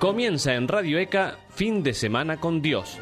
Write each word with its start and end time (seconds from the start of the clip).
Comienza 0.00 0.54
en 0.54 0.68
Radio 0.68 0.96
ECA 1.00 1.40
Fin 1.48 1.82
de 1.82 1.92
Semana 1.92 2.38
con 2.38 2.62
Dios. 2.62 3.00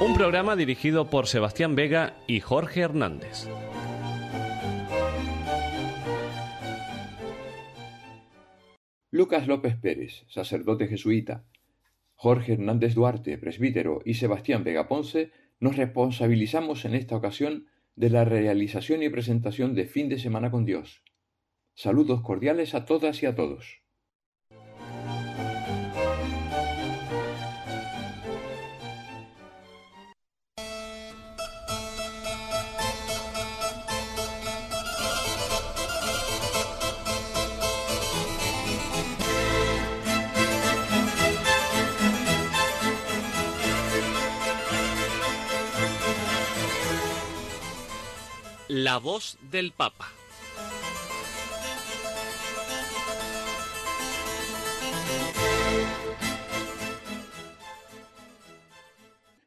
Un 0.00 0.14
programa 0.14 0.54
dirigido 0.54 1.10
por 1.10 1.26
Sebastián 1.26 1.74
Vega 1.74 2.14
y 2.28 2.38
Jorge 2.38 2.82
Hernández. 2.82 3.48
Lucas 9.10 9.48
López 9.48 9.74
Pérez, 9.74 10.24
sacerdote 10.28 10.86
jesuita, 10.86 11.44
Jorge 12.14 12.52
Hernández 12.52 12.94
Duarte, 12.94 13.36
presbítero, 13.36 14.00
y 14.04 14.14
Sebastián 14.14 14.62
Vega 14.62 14.86
Ponce 14.86 15.32
nos 15.58 15.76
responsabilizamos 15.76 16.84
en 16.84 16.94
esta 16.94 17.16
ocasión 17.16 17.66
de 17.96 18.10
la 18.10 18.24
realización 18.24 19.02
y 19.02 19.08
presentación 19.08 19.74
de 19.74 19.86
Fin 19.86 20.08
de 20.08 20.20
Semana 20.20 20.52
con 20.52 20.64
Dios. 20.64 21.02
Saludos 21.74 22.20
cordiales 22.22 22.76
a 22.76 22.84
todas 22.84 23.24
y 23.24 23.26
a 23.26 23.34
todos. 23.34 23.81
La 48.74 48.96
voz 48.96 49.36
del 49.50 49.72
Papa. 49.72 50.06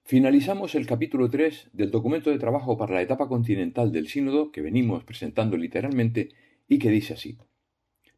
Finalizamos 0.04 0.76
el 0.76 0.86
capítulo 0.86 1.28
3 1.28 1.70
del 1.74 1.90
documento 1.90 2.30
de 2.30 2.38
trabajo 2.38 2.78
para 2.78 2.94
la 2.94 3.02
etapa 3.02 3.28
continental 3.28 3.92
del 3.92 4.08
sínodo 4.10 4.52
que 4.52 4.62
venimos 4.62 5.04
presentando 5.04 5.58
literalmente 5.58 6.30
y 6.68 6.78
que 6.78 6.92
dice 6.92 7.16
así. 7.16 7.40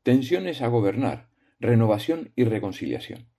Tensiones 0.03 0.61
a 0.61 0.67
gobernar, 0.67 1.29
renovación 1.61 2.33
y 2.35 2.43
reconciliación. 2.43 3.29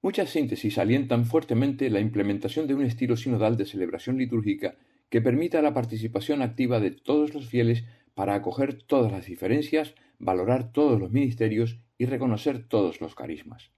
Muchas 0.00 0.30
síntesis 0.30 0.78
alientan 0.78 1.26
fuertemente 1.26 1.90
la 1.90 2.00
implementación 2.00 2.66
de 2.66 2.74
un 2.74 2.82
estilo 2.82 3.16
sinodal 3.16 3.56
de 3.56 3.66
celebración 3.66 4.18
litúrgica 4.18 4.74
que 5.12 5.20
permita 5.20 5.60
la 5.60 5.74
participación 5.74 6.40
activa 6.40 6.80
de 6.80 6.90
todos 6.90 7.34
los 7.34 7.46
fieles 7.46 7.84
para 8.14 8.34
acoger 8.34 8.82
todas 8.82 9.12
las 9.12 9.26
diferencias, 9.26 9.94
valorar 10.18 10.72
todos 10.72 10.98
los 10.98 11.12
ministerios 11.12 11.80
y 11.98 12.06
reconocer 12.06 12.66
todos 12.66 13.02
los 13.02 13.14
carismas. 13.14 13.72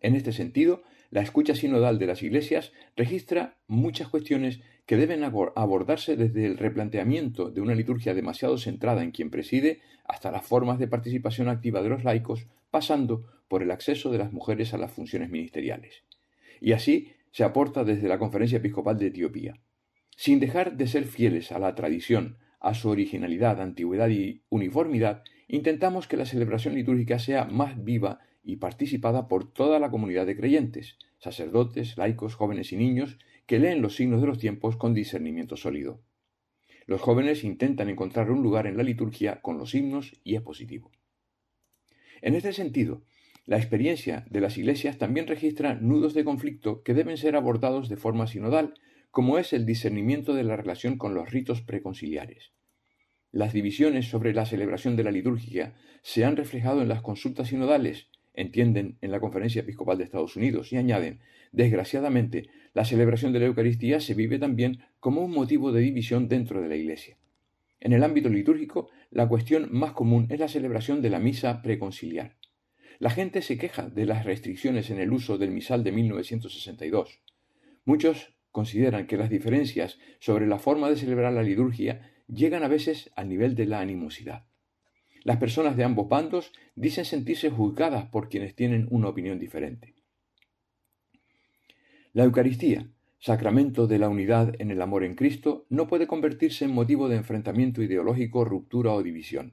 En 0.00 0.16
este 0.16 0.32
sentido, 0.32 0.82
la 1.10 1.22
escucha 1.22 1.54
sinodal 1.54 2.00
de 2.00 2.06
las 2.08 2.24
iglesias 2.24 2.72
registra 2.96 3.58
muchas 3.68 4.08
cuestiones 4.08 4.60
que 4.86 4.96
deben 4.96 5.22
abordarse 5.22 6.16
desde 6.16 6.46
el 6.46 6.58
replanteamiento 6.58 7.48
de 7.52 7.60
una 7.60 7.76
liturgia 7.76 8.12
demasiado 8.12 8.58
centrada 8.58 9.04
en 9.04 9.12
quien 9.12 9.30
preside 9.30 9.82
hasta 10.04 10.32
las 10.32 10.44
formas 10.44 10.80
de 10.80 10.88
participación 10.88 11.48
activa 11.48 11.80
de 11.80 11.90
los 11.90 12.02
laicos, 12.02 12.48
pasando 12.72 13.24
por 13.46 13.62
el 13.62 13.70
acceso 13.70 14.10
de 14.10 14.18
las 14.18 14.32
mujeres 14.32 14.74
a 14.74 14.78
las 14.78 14.90
funciones 14.90 15.30
ministeriales. 15.30 16.02
Y 16.60 16.72
así 16.72 17.12
se 17.30 17.44
aporta 17.44 17.84
desde 17.84 18.08
la 18.08 18.18
Conferencia 18.18 18.58
Episcopal 18.58 18.98
de 18.98 19.06
Etiopía. 19.06 19.60
Sin 20.16 20.40
dejar 20.40 20.76
de 20.76 20.86
ser 20.86 21.04
fieles 21.04 21.52
a 21.52 21.58
la 21.58 21.74
tradición, 21.74 22.38
a 22.58 22.72
su 22.74 22.88
originalidad, 22.88 23.60
antigüedad 23.60 24.08
y 24.08 24.42
uniformidad, 24.48 25.22
intentamos 25.46 26.08
que 26.08 26.16
la 26.16 26.24
celebración 26.24 26.74
litúrgica 26.74 27.18
sea 27.18 27.44
más 27.44 27.84
viva 27.84 28.20
y 28.42 28.56
participada 28.56 29.28
por 29.28 29.52
toda 29.52 29.78
la 29.78 29.90
comunidad 29.90 30.24
de 30.24 30.36
creyentes, 30.36 30.96
sacerdotes, 31.18 31.98
laicos, 31.98 32.34
jóvenes 32.34 32.72
y 32.72 32.76
niños, 32.76 33.18
que 33.46 33.58
leen 33.58 33.82
los 33.82 33.94
signos 33.94 34.22
de 34.22 34.26
los 34.26 34.38
tiempos 34.38 34.76
con 34.76 34.94
discernimiento 34.94 35.56
sólido. 35.56 36.00
Los 36.86 37.02
jóvenes 37.02 37.44
intentan 37.44 37.90
encontrar 37.90 38.30
un 38.30 38.42
lugar 38.42 38.66
en 38.66 38.76
la 38.76 38.82
liturgia 38.84 39.42
con 39.42 39.58
los 39.58 39.74
himnos 39.74 40.18
y 40.24 40.36
es 40.36 40.42
positivo. 40.42 40.92
En 42.22 42.34
este 42.34 42.52
sentido, 42.52 43.02
la 43.44 43.58
experiencia 43.58 44.24
de 44.30 44.40
las 44.40 44.56
iglesias 44.56 44.96
también 44.96 45.26
registra 45.26 45.74
nudos 45.74 46.14
de 46.14 46.24
conflicto 46.24 46.82
que 46.82 46.94
deben 46.94 47.16
ser 47.16 47.36
abordados 47.36 47.88
de 47.88 47.96
forma 47.96 48.26
sinodal 48.26 48.74
como 49.16 49.38
es 49.38 49.54
el 49.54 49.64
discernimiento 49.64 50.34
de 50.34 50.44
la 50.44 50.56
relación 50.56 50.98
con 50.98 51.14
los 51.14 51.30
ritos 51.30 51.62
preconciliares. 51.62 52.52
Las 53.32 53.54
divisiones 53.54 54.10
sobre 54.10 54.34
la 54.34 54.44
celebración 54.44 54.94
de 54.94 55.04
la 55.04 55.10
liturgia 55.10 55.74
se 56.02 56.26
han 56.26 56.36
reflejado 56.36 56.82
en 56.82 56.88
las 56.88 57.00
consultas 57.00 57.48
sinodales, 57.48 58.10
entienden 58.34 58.98
en 59.00 59.10
la 59.10 59.18
Conferencia 59.18 59.62
Episcopal 59.62 59.96
de 59.96 60.04
Estados 60.04 60.36
Unidos, 60.36 60.70
y 60.70 60.76
añaden, 60.76 61.20
desgraciadamente, 61.50 62.50
la 62.74 62.84
celebración 62.84 63.32
de 63.32 63.38
la 63.38 63.46
Eucaristía 63.46 64.00
se 64.00 64.12
vive 64.12 64.38
también 64.38 64.80
como 65.00 65.22
un 65.22 65.30
motivo 65.30 65.72
de 65.72 65.80
división 65.80 66.28
dentro 66.28 66.60
de 66.60 66.68
la 66.68 66.76
Iglesia. 66.76 67.16
En 67.80 67.94
el 67.94 68.04
ámbito 68.04 68.28
litúrgico, 68.28 68.90
la 69.10 69.26
cuestión 69.26 69.70
más 69.72 69.92
común 69.92 70.26
es 70.28 70.40
la 70.40 70.48
celebración 70.48 71.00
de 71.00 71.08
la 71.08 71.20
misa 71.20 71.62
preconciliar. 71.62 72.36
La 72.98 73.08
gente 73.08 73.40
se 73.40 73.56
queja 73.56 73.88
de 73.88 74.04
las 74.04 74.26
restricciones 74.26 74.90
en 74.90 74.98
el 74.98 75.10
uso 75.10 75.38
del 75.38 75.52
misal 75.52 75.84
de 75.84 75.92
1962. 75.92 77.22
Muchos 77.86 78.35
consideran 78.56 79.06
que 79.06 79.18
las 79.18 79.28
diferencias 79.28 79.98
sobre 80.18 80.46
la 80.46 80.58
forma 80.58 80.88
de 80.88 80.96
celebrar 80.96 81.30
la 81.30 81.42
liturgia 81.42 82.10
llegan 82.26 82.62
a 82.62 82.68
veces 82.68 83.10
al 83.14 83.28
nivel 83.28 83.54
de 83.54 83.66
la 83.66 83.80
animosidad. 83.80 84.46
Las 85.24 85.36
personas 85.36 85.76
de 85.76 85.84
ambos 85.84 86.08
bandos 86.08 86.54
dicen 86.74 87.04
sentirse 87.04 87.50
juzgadas 87.50 88.06
por 88.06 88.30
quienes 88.30 88.54
tienen 88.54 88.86
una 88.90 89.08
opinión 89.08 89.38
diferente. 89.38 89.94
La 92.14 92.24
Eucaristía, 92.24 92.88
sacramento 93.18 93.86
de 93.86 93.98
la 93.98 94.08
unidad 94.08 94.54
en 94.58 94.70
el 94.70 94.80
amor 94.80 95.04
en 95.04 95.16
Cristo, 95.16 95.66
no 95.68 95.86
puede 95.86 96.06
convertirse 96.06 96.64
en 96.64 96.72
motivo 96.72 97.10
de 97.10 97.16
enfrentamiento 97.16 97.82
ideológico, 97.82 98.46
ruptura 98.46 98.92
o 98.92 99.02
división. 99.02 99.52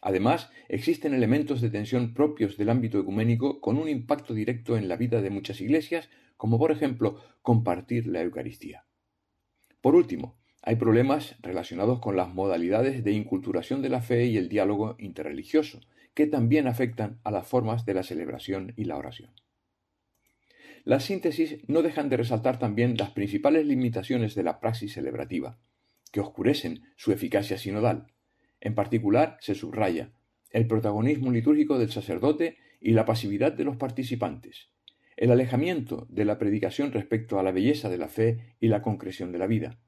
Además, 0.00 0.50
existen 0.68 1.12
elementos 1.12 1.60
de 1.60 1.70
tensión 1.70 2.14
propios 2.14 2.56
del 2.56 2.70
ámbito 2.70 3.00
ecuménico 3.00 3.60
con 3.60 3.78
un 3.78 3.88
impacto 3.88 4.32
directo 4.32 4.76
en 4.76 4.88
la 4.88 4.96
vida 4.96 5.20
de 5.22 5.30
muchas 5.30 5.60
iglesias, 5.60 6.08
como 6.36 6.58
por 6.58 6.70
ejemplo 6.70 7.20
compartir 7.42 8.06
la 8.06 8.22
Eucaristía. 8.22 8.84
Por 9.80 9.96
último, 9.96 10.38
hay 10.62 10.76
problemas 10.76 11.36
relacionados 11.40 12.00
con 12.00 12.16
las 12.16 12.32
modalidades 12.32 13.02
de 13.02 13.12
inculturación 13.12 13.82
de 13.82 13.88
la 13.88 14.00
fe 14.00 14.26
y 14.26 14.36
el 14.36 14.48
diálogo 14.48 14.96
interreligioso, 14.98 15.80
que 16.14 16.26
también 16.26 16.66
afectan 16.66 17.20
a 17.24 17.30
las 17.30 17.46
formas 17.46 17.86
de 17.86 17.94
la 17.94 18.02
celebración 18.02 18.74
y 18.76 18.84
la 18.84 18.96
oración. 18.96 19.30
Las 20.84 21.04
síntesis 21.04 21.58
no 21.68 21.82
dejan 21.82 22.08
de 22.08 22.16
resaltar 22.16 22.58
también 22.58 22.96
las 22.96 23.10
principales 23.10 23.66
limitaciones 23.66 24.34
de 24.34 24.42
la 24.42 24.60
praxis 24.60 24.94
celebrativa, 24.94 25.58
que 26.12 26.20
oscurecen 26.20 26.84
su 26.96 27.12
eficacia 27.12 27.58
sinodal, 27.58 28.12
en 28.60 28.74
particular, 28.74 29.36
se 29.40 29.54
subraya 29.54 30.12
el 30.50 30.66
protagonismo 30.66 31.30
litúrgico 31.30 31.78
del 31.78 31.90
sacerdote 31.90 32.56
y 32.80 32.92
la 32.92 33.04
pasividad 33.04 33.52
de 33.52 33.64
los 33.64 33.76
participantes, 33.76 34.70
el 35.16 35.30
alejamiento 35.30 36.06
de 36.10 36.24
la 36.24 36.38
predicación 36.38 36.92
respecto 36.92 37.38
a 37.38 37.42
la 37.42 37.52
belleza 37.52 37.88
de 37.88 37.98
la 37.98 38.08
fe 38.08 38.56
y 38.60 38.68
la 38.68 38.82
concreción 38.82 39.32
de 39.32 39.38
la 39.38 39.46
vida, 39.46 39.78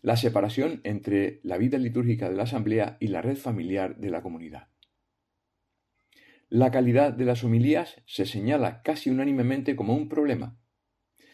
la 0.00 0.16
separación 0.16 0.80
entre 0.84 1.40
la 1.42 1.58
vida 1.58 1.78
litúrgica 1.78 2.28
de 2.28 2.36
la 2.36 2.42
asamblea 2.44 2.96
y 3.00 3.08
la 3.08 3.22
red 3.22 3.36
familiar 3.36 3.96
de 3.98 4.10
la 4.10 4.22
comunidad. 4.22 4.68
La 6.48 6.70
calidad 6.70 7.12
de 7.12 7.24
las 7.24 7.44
homilías 7.44 8.02
se 8.06 8.26
señala 8.26 8.82
casi 8.82 9.08
unánimemente 9.08 9.76
como 9.76 9.94
un 9.94 10.08
problema. 10.08 10.58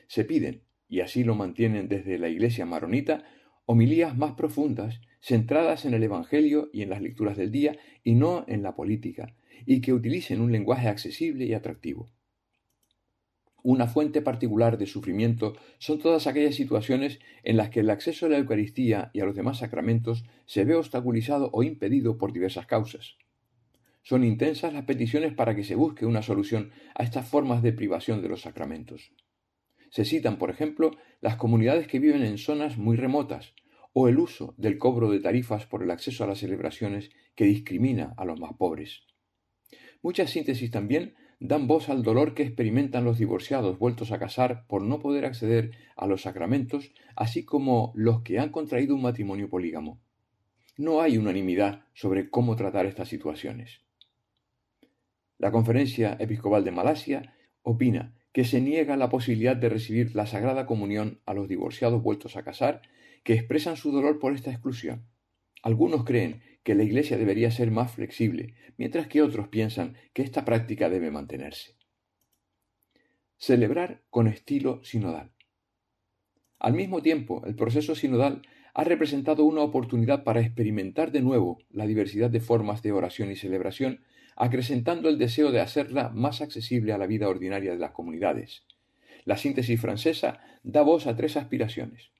Se 0.06 0.24
piden, 0.24 0.64
y 0.88 1.00
así 1.00 1.24
lo 1.24 1.34
mantienen 1.34 1.88
desde 1.88 2.18
la 2.18 2.28
Iglesia 2.28 2.66
maronita, 2.66 3.24
homilías 3.66 4.16
más 4.16 4.32
profundas 4.32 5.00
centradas 5.20 5.84
en 5.84 5.94
el 5.94 6.02
Evangelio 6.02 6.70
y 6.72 6.82
en 6.82 6.90
las 6.90 7.02
lecturas 7.02 7.36
del 7.36 7.50
día 7.50 7.76
y 8.04 8.14
no 8.14 8.44
en 8.48 8.62
la 8.62 8.74
política, 8.74 9.34
y 9.66 9.80
que 9.80 9.92
utilicen 9.92 10.40
un 10.40 10.52
lenguaje 10.52 10.88
accesible 10.88 11.44
y 11.44 11.54
atractivo. 11.54 12.08
Una 13.62 13.88
fuente 13.88 14.22
particular 14.22 14.78
de 14.78 14.86
sufrimiento 14.86 15.56
son 15.78 15.98
todas 15.98 16.26
aquellas 16.26 16.54
situaciones 16.54 17.18
en 17.42 17.56
las 17.56 17.70
que 17.70 17.80
el 17.80 17.90
acceso 17.90 18.26
a 18.26 18.28
la 18.28 18.38
Eucaristía 18.38 19.10
y 19.12 19.20
a 19.20 19.24
los 19.24 19.34
demás 19.34 19.58
sacramentos 19.58 20.24
se 20.46 20.64
ve 20.64 20.74
obstaculizado 20.74 21.50
o 21.52 21.62
impedido 21.62 22.18
por 22.18 22.32
diversas 22.32 22.66
causas. 22.66 23.16
Son 24.02 24.24
intensas 24.24 24.72
las 24.72 24.84
peticiones 24.84 25.34
para 25.34 25.54
que 25.54 25.64
se 25.64 25.74
busque 25.74 26.06
una 26.06 26.22
solución 26.22 26.70
a 26.94 27.02
estas 27.02 27.28
formas 27.28 27.62
de 27.62 27.72
privación 27.72 28.22
de 28.22 28.28
los 28.28 28.42
sacramentos. 28.42 29.12
Se 29.90 30.04
citan, 30.04 30.38
por 30.38 30.50
ejemplo, 30.50 30.92
las 31.20 31.36
comunidades 31.36 31.88
que 31.88 31.98
viven 31.98 32.22
en 32.22 32.38
zonas 32.38 32.78
muy 32.78 32.96
remotas, 32.96 33.54
o 34.00 34.06
el 34.06 34.20
uso 34.20 34.54
del 34.58 34.78
cobro 34.78 35.10
de 35.10 35.18
tarifas 35.18 35.66
por 35.66 35.82
el 35.82 35.90
acceso 35.90 36.22
a 36.22 36.28
las 36.28 36.38
celebraciones 36.38 37.10
que 37.34 37.46
discrimina 37.46 38.14
a 38.16 38.24
los 38.24 38.38
más 38.38 38.52
pobres. 38.52 39.02
Muchas 40.02 40.30
síntesis 40.30 40.70
también 40.70 41.16
dan 41.40 41.66
voz 41.66 41.88
al 41.88 42.04
dolor 42.04 42.32
que 42.32 42.44
experimentan 42.44 43.02
los 43.02 43.18
divorciados 43.18 43.76
vueltos 43.76 44.12
a 44.12 44.20
casar 44.20 44.68
por 44.68 44.82
no 44.82 45.00
poder 45.00 45.24
acceder 45.24 45.72
a 45.96 46.06
los 46.06 46.22
sacramentos, 46.22 46.92
así 47.16 47.44
como 47.44 47.92
los 47.96 48.22
que 48.22 48.38
han 48.38 48.50
contraído 48.50 48.94
un 48.94 49.02
matrimonio 49.02 49.50
polígamo. 49.50 50.00
No 50.76 51.00
hay 51.00 51.18
unanimidad 51.18 51.82
sobre 51.92 52.30
cómo 52.30 52.54
tratar 52.54 52.86
estas 52.86 53.08
situaciones. 53.08 53.80
La 55.38 55.50
Conferencia 55.50 56.16
Episcopal 56.20 56.62
de 56.62 56.70
Malasia 56.70 57.34
opina 57.62 58.14
que 58.30 58.44
se 58.44 58.60
niega 58.60 58.96
la 58.96 59.08
posibilidad 59.08 59.56
de 59.56 59.70
recibir 59.70 60.14
la 60.14 60.26
Sagrada 60.26 60.66
Comunión 60.66 61.20
a 61.26 61.34
los 61.34 61.48
divorciados 61.48 62.00
vueltos 62.00 62.36
a 62.36 62.44
casar 62.44 62.82
que 63.24 63.34
expresan 63.34 63.76
su 63.76 63.92
dolor 63.92 64.18
por 64.18 64.34
esta 64.34 64.50
exclusión. 64.50 65.06
Algunos 65.62 66.04
creen 66.04 66.42
que 66.62 66.74
la 66.74 66.84
Iglesia 66.84 67.18
debería 67.18 67.50
ser 67.50 67.70
más 67.70 67.92
flexible, 67.92 68.54
mientras 68.76 69.06
que 69.06 69.22
otros 69.22 69.48
piensan 69.48 69.96
que 70.12 70.22
esta 70.22 70.44
práctica 70.44 70.88
debe 70.88 71.10
mantenerse. 71.10 71.76
Celebrar 73.36 74.02
con 74.10 74.26
estilo 74.26 74.82
sinodal. 74.84 75.32
Al 76.58 76.74
mismo 76.74 77.02
tiempo, 77.02 77.42
el 77.46 77.54
proceso 77.54 77.94
sinodal 77.94 78.42
ha 78.74 78.84
representado 78.84 79.44
una 79.44 79.62
oportunidad 79.62 80.24
para 80.24 80.40
experimentar 80.40 81.10
de 81.12 81.22
nuevo 81.22 81.58
la 81.70 81.86
diversidad 81.86 82.30
de 82.30 82.40
formas 82.40 82.82
de 82.82 82.92
oración 82.92 83.30
y 83.30 83.36
celebración, 83.36 84.04
acrecentando 84.36 85.08
el 85.08 85.18
deseo 85.18 85.50
de 85.50 85.60
hacerla 85.60 86.10
más 86.10 86.40
accesible 86.40 86.92
a 86.92 86.98
la 86.98 87.06
vida 87.06 87.28
ordinaria 87.28 87.72
de 87.72 87.78
las 87.78 87.92
comunidades. 87.92 88.64
La 89.24 89.36
síntesis 89.36 89.80
francesa 89.80 90.40
da 90.62 90.82
voz 90.82 91.06
a 91.06 91.16
tres 91.16 91.36
aspiraciones. 91.36 92.10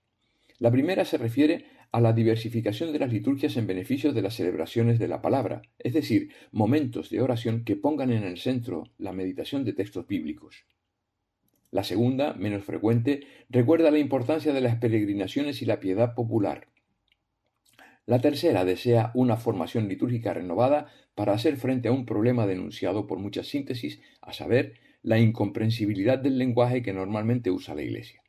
La 0.59 0.73
primera 0.73 1.05
se 1.05 1.19
refiere 1.19 1.67
a 1.93 2.01
la 2.01 2.13
diversificación 2.13 2.93
de 2.93 2.99
las 2.99 3.13
liturgias 3.13 3.57
en 3.57 3.67
beneficio 3.67 4.13
de 4.13 4.23
las 4.23 4.35
celebraciones 4.35 4.99
de 4.99 5.07
la 5.09 5.23
palabra, 5.23 5.63
es 5.79 5.93
decir, 5.93 6.31
momentos 6.51 7.11
de 7.11 7.21
oración 7.21 7.65
que 7.65 7.77
pongan 7.77 8.11
en 8.11 8.25
el 8.25 8.39
centro 8.39 8.85
la 8.99 9.13
meditación 9.13 9.65
de 9.65 9.73
textos 9.73 10.07
bíblicos. 10.07 10.65
La 11.71 11.85
segunda, 11.85 12.35
menos 12.35 12.65
frecuente, 12.65 13.21
recuerda 13.49 13.91
la 13.91 13.99
importancia 13.99 14.53
de 14.53 14.61
las 14.61 14.77
peregrinaciones 14.77 15.63
y 15.63 15.67
la 15.67 15.81
piedad 15.81 16.15
popular. 16.15 16.67
La 18.07 18.21
tercera 18.21 18.65
desea 18.65 19.13
una 19.15 19.37
formación 19.37 19.87
litúrgica 19.87 20.33
renovada 20.33 20.91
para 21.15 21.35
hacer 21.35 21.57
frente 21.57 21.89
a 21.89 21.93
un 21.93 22.07
problema 22.07 22.47
denunciado 22.47 23.07
por 23.07 23.19
muchas 23.19 23.47
síntesis, 23.47 24.01
a 24.23 24.33
saber, 24.33 24.75
la 25.03 25.19
incomprensibilidad 25.19 26.19
del 26.19 26.39
lenguaje 26.39 26.83
que 26.83 26.93
normalmente 26.93 27.51
usa 27.51 27.75
la 27.75 27.83
Iglesia. 27.83 28.23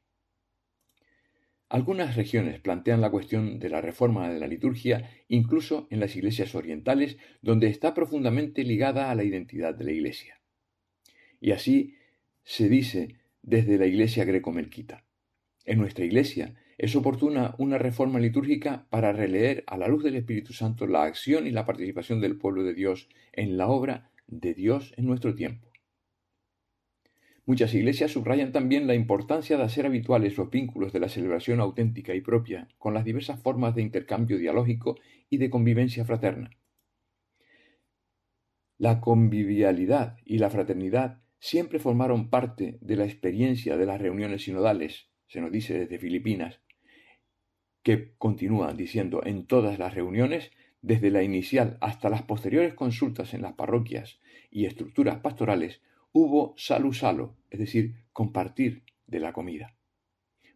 Algunas 1.69 2.15
regiones 2.15 2.59
plantean 2.59 2.99
la 2.99 3.11
cuestión 3.11 3.59
de 3.59 3.69
la 3.69 3.79
reforma 3.79 4.27
de 4.27 4.39
la 4.39 4.47
liturgia 4.47 5.11
incluso 5.27 5.87
en 5.91 5.99
las 5.99 6.15
iglesias 6.15 6.55
orientales, 6.55 7.17
donde 7.43 7.67
está 7.67 7.93
profundamente 7.93 8.63
ligada 8.63 9.11
a 9.11 9.15
la 9.15 9.23
identidad 9.23 9.75
de 9.75 9.83
la 9.83 9.91
iglesia. 9.91 10.41
Y 11.39 11.51
así 11.51 11.95
se 12.43 12.69
dice 12.69 13.19
desde 13.43 13.77
la 13.77 13.85
iglesia 13.85 14.25
greco-melquita. 14.25 15.05
En 15.63 15.77
nuestra 15.77 16.05
iglesia 16.05 16.55
es 16.79 16.95
oportuna 16.95 17.53
una 17.59 17.77
reforma 17.77 18.19
litúrgica 18.19 18.87
para 18.89 19.13
releer 19.13 19.63
a 19.67 19.77
la 19.77 19.87
luz 19.87 20.03
del 20.03 20.15
Espíritu 20.15 20.53
Santo 20.53 20.87
la 20.87 21.03
acción 21.03 21.45
y 21.45 21.51
la 21.51 21.65
participación 21.65 22.19
del 22.19 22.37
pueblo 22.37 22.63
de 22.63 22.73
Dios 22.73 23.09
en 23.31 23.57
la 23.57 23.67
obra 23.67 24.09
de 24.25 24.55
Dios 24.55 24.93
en 24.97 25.05
nuestro 25.05 25.35
tiempo. 25.35 25.68
Muchas 27.49 27.73
iglesias 27.73 28.11
subrayan 28.11 28.51
también 28.51 28.85
la 28.85 28.93
importancia 28.93 29.57
de 29.57 29.63
hacer 29.63 29.87
habituales 29.87 30.37
los 30.37 30.51
vínculos 30.51 30.93
de 30.93 30.99
la 30.99 31.09
celebración 31.09 31.59
auténtica 31.59 32.13
y 32.13 32.21
propia 32.21 32.67
con 32.77 32.93
las 32.93 33.03
diversas 33.03 33.41
formas 33.41 33.73
de 33.73 33.81
intercambio 33.81 34.37
dialógico 34.37 34.99
y 35.31 35.37
de 35.37 35.49
convivencia 35.49 36.05
fraterna. 36.05 36.51
La 38.77 39.01
convivialidad 39.01 40.17
y 40.25 40.37
la 40.37 40.51
fraternidad 40.51 41.23
siempre 41.39 41.79
formaron 41.79 42.29
parte 42.29 42.77
de 42.81 42.95
la 42.95 43.05
experiencia 43.05 43.77
de 43.77 43.85
las 43.87 43.99
reuniones 43.99 44.43
sinodales, 44.43 45.07
se 45.25 45.41
nos 45.41 45.51
dice 45.51 45.73
desde 45.73 45.97
Filipinas, 45.97 46.59
que 47.81 48.13
continúa 48.19 48.73
diciendo 48.73 49.23
en 49.25 49.47
todas 49.47 49.79
las 49.79 49.95
reuniones, 49.95 50.51
desde 50.83 51.09
la 51.09 51.23
inicial 51.23 51.79
hasta 51.81 52.09
las 52.09 52.21
posteriores 52.21 52.75
consultas 52.75 53.33
en 53.33 53.41
las 53.41 53.53
parroquias 53.53 54.19
y 54.51 54.67
estructuras 54.67 55.17
pastorales, 55.21 55.81
hubo 56.11 56.53
salu 56.57 56.93
salo, 56.93 57.37
es 57.49 57.59
decir, 57.59 57.95
compartir 58.13 58.83
de 59.07 59.19
la 59.19 59.33
comida. 59.33 59.75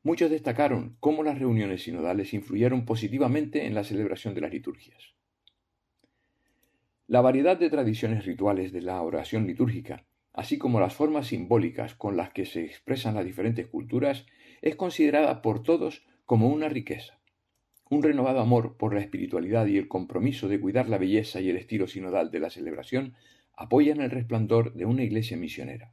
Muchos 0.04 0.30
destacaron 0.30 0.98
cómo 1.00 1.24
las 1.24 1.40
reuniones 1.40 1.84
sinodales 1.84 2.34
influyeron 2.34 2.86
positivamente 2.86 3.66
en 3.66 3.74
la 3.74 3.84
celebración 3.84 4.34
de 4.34 4.42
las 4.42 4.52
liturgias. 4.52 5.14
La 7.08 7.22
variedad 7.22 7.58
de 7.58 7.70
tradiciones 7.70 8.26
rituales 8.26 8.72
de 8.72 8.82
la 8.82 9.02
oración 9.02 9.48
litúrgica, 9.48 10.06
así 10.34 10.58
como 10.58 10.80
las 10.80 10.94
formas 10.94 11.28
simbólicas 11.28 11.96
con 11.96 12.18
las 12.18 12.32
que 12.32 12.46
se 12.46 12.66
expresan 12.66 13.16
las 13.16 13.26
diferentes 13.26 13.68
culturas, 13.68 14.26
es 14.62 14.76
considerada 14.76 15.42
por 15.42 15.64
todos 15.64 16.06
como 16.26 16.50
una 16.50 16.70
riqueza. 16.70 17.20
Un 17.90 18.04
renovado 18.04 18.40
amor 18.40 18.78
por 18.78 18.94
la 18.94 19.02
espiritualidad 19.02 19.68
y 19.68 19.78
el 19.78 19.88
compromiso 19.88 20.48
de 20.48 20.60
cuidar 20.60 20.90
la 20.90 20.98
belleza 20.98 21.40
y 21.40 21.50
el 21.50 21.58
estilo 21.58 21.88
sinodal 21.88 22.32
de 22.32 22.40
la 22.40 22.50
celebración 22.50 23.14
apoyan 23.56 24.02
el 24.02 24.12
resplandor 24.12 24.74
de 24.74 24.86
una 24.86 25.04
iglesia 25.04 25.38
misionera. 25.38 25.92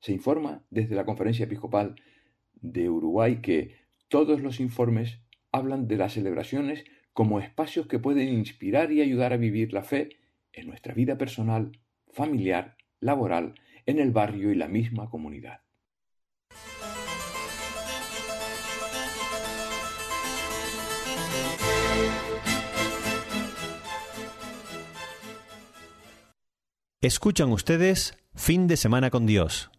Se 0.00 0.12
informa 0.12 0.64
desde 0.70 0.94
la 0.94 1.04
Conferencia 1.04 1.44
Episcopal 1.44 1.96
de 2.54 2.88
Uruguay 2.88 3.40
que 3.42 3.76
todos 4.08 4.40
los 4.40 4.60
informes 4.60 5.20
hablan 5.52 5.88
de 5.88 5.96
las 5.96 6.14
celebraciones 6.14 6.84
como 7.12 7.40
espacios 7.40 7.86
que 7.86 7.98
pueden 7.98 8.28
inspirar 8.28 8.92
y 8.92 9.00
ayudar 9.00 9.32
a 9.32 9.36
vivir 9.36 9.72
la 9.72 9.82
fe 9.82 10.16
en 10.52 10.66
nuestra 10.66 10.94
vida 10.94 11.18
personal, 11.18 11.72
familiar, 12.08 12.76
laboral, 13.00 13.54
en 13.86 13.98
el 13.98 14.10
barrio 14.10 14.52
y 14.52 14.54
la 14.54 14.68
misma 14.68 15.10
comunidad. 15.10 15.60
Escuchan 27.02 27.50
ustedes 27.50 28.12
Fin 28.34 28.66
de 28.66 28.76
Semana 28.76 29.08
con 29.08 29.24
Dios. 29.24 29.70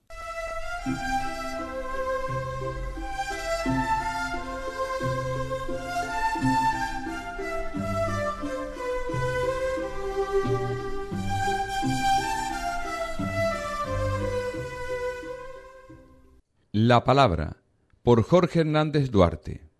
La 16.71 17.03
palabra 17.03 17.57
por 18.01 18.23
Jorge 18.23 18.61
Hernández 18.61 19.11
Duarte. 19.11 19.70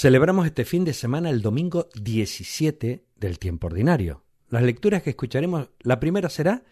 Celebramos 0.00 0.46
este 0.46 0.64
fin 0.64 0.84
de 0.84 0.92
semana 0.92 1.28
el 1.28 1.42
domingo 1.42 1.88
17 2.00 3.04
del 3.16 3.38
tiempo 3.40 3.66
ordinario. 3.66 4.22
Las 4.48 4.62
lecturas 4.62 5.02
que 5.02 5.10
escucharemos, 5.10 5.70
la 5.80 5.98
primera 5.98 6.28
será 6.28 6.62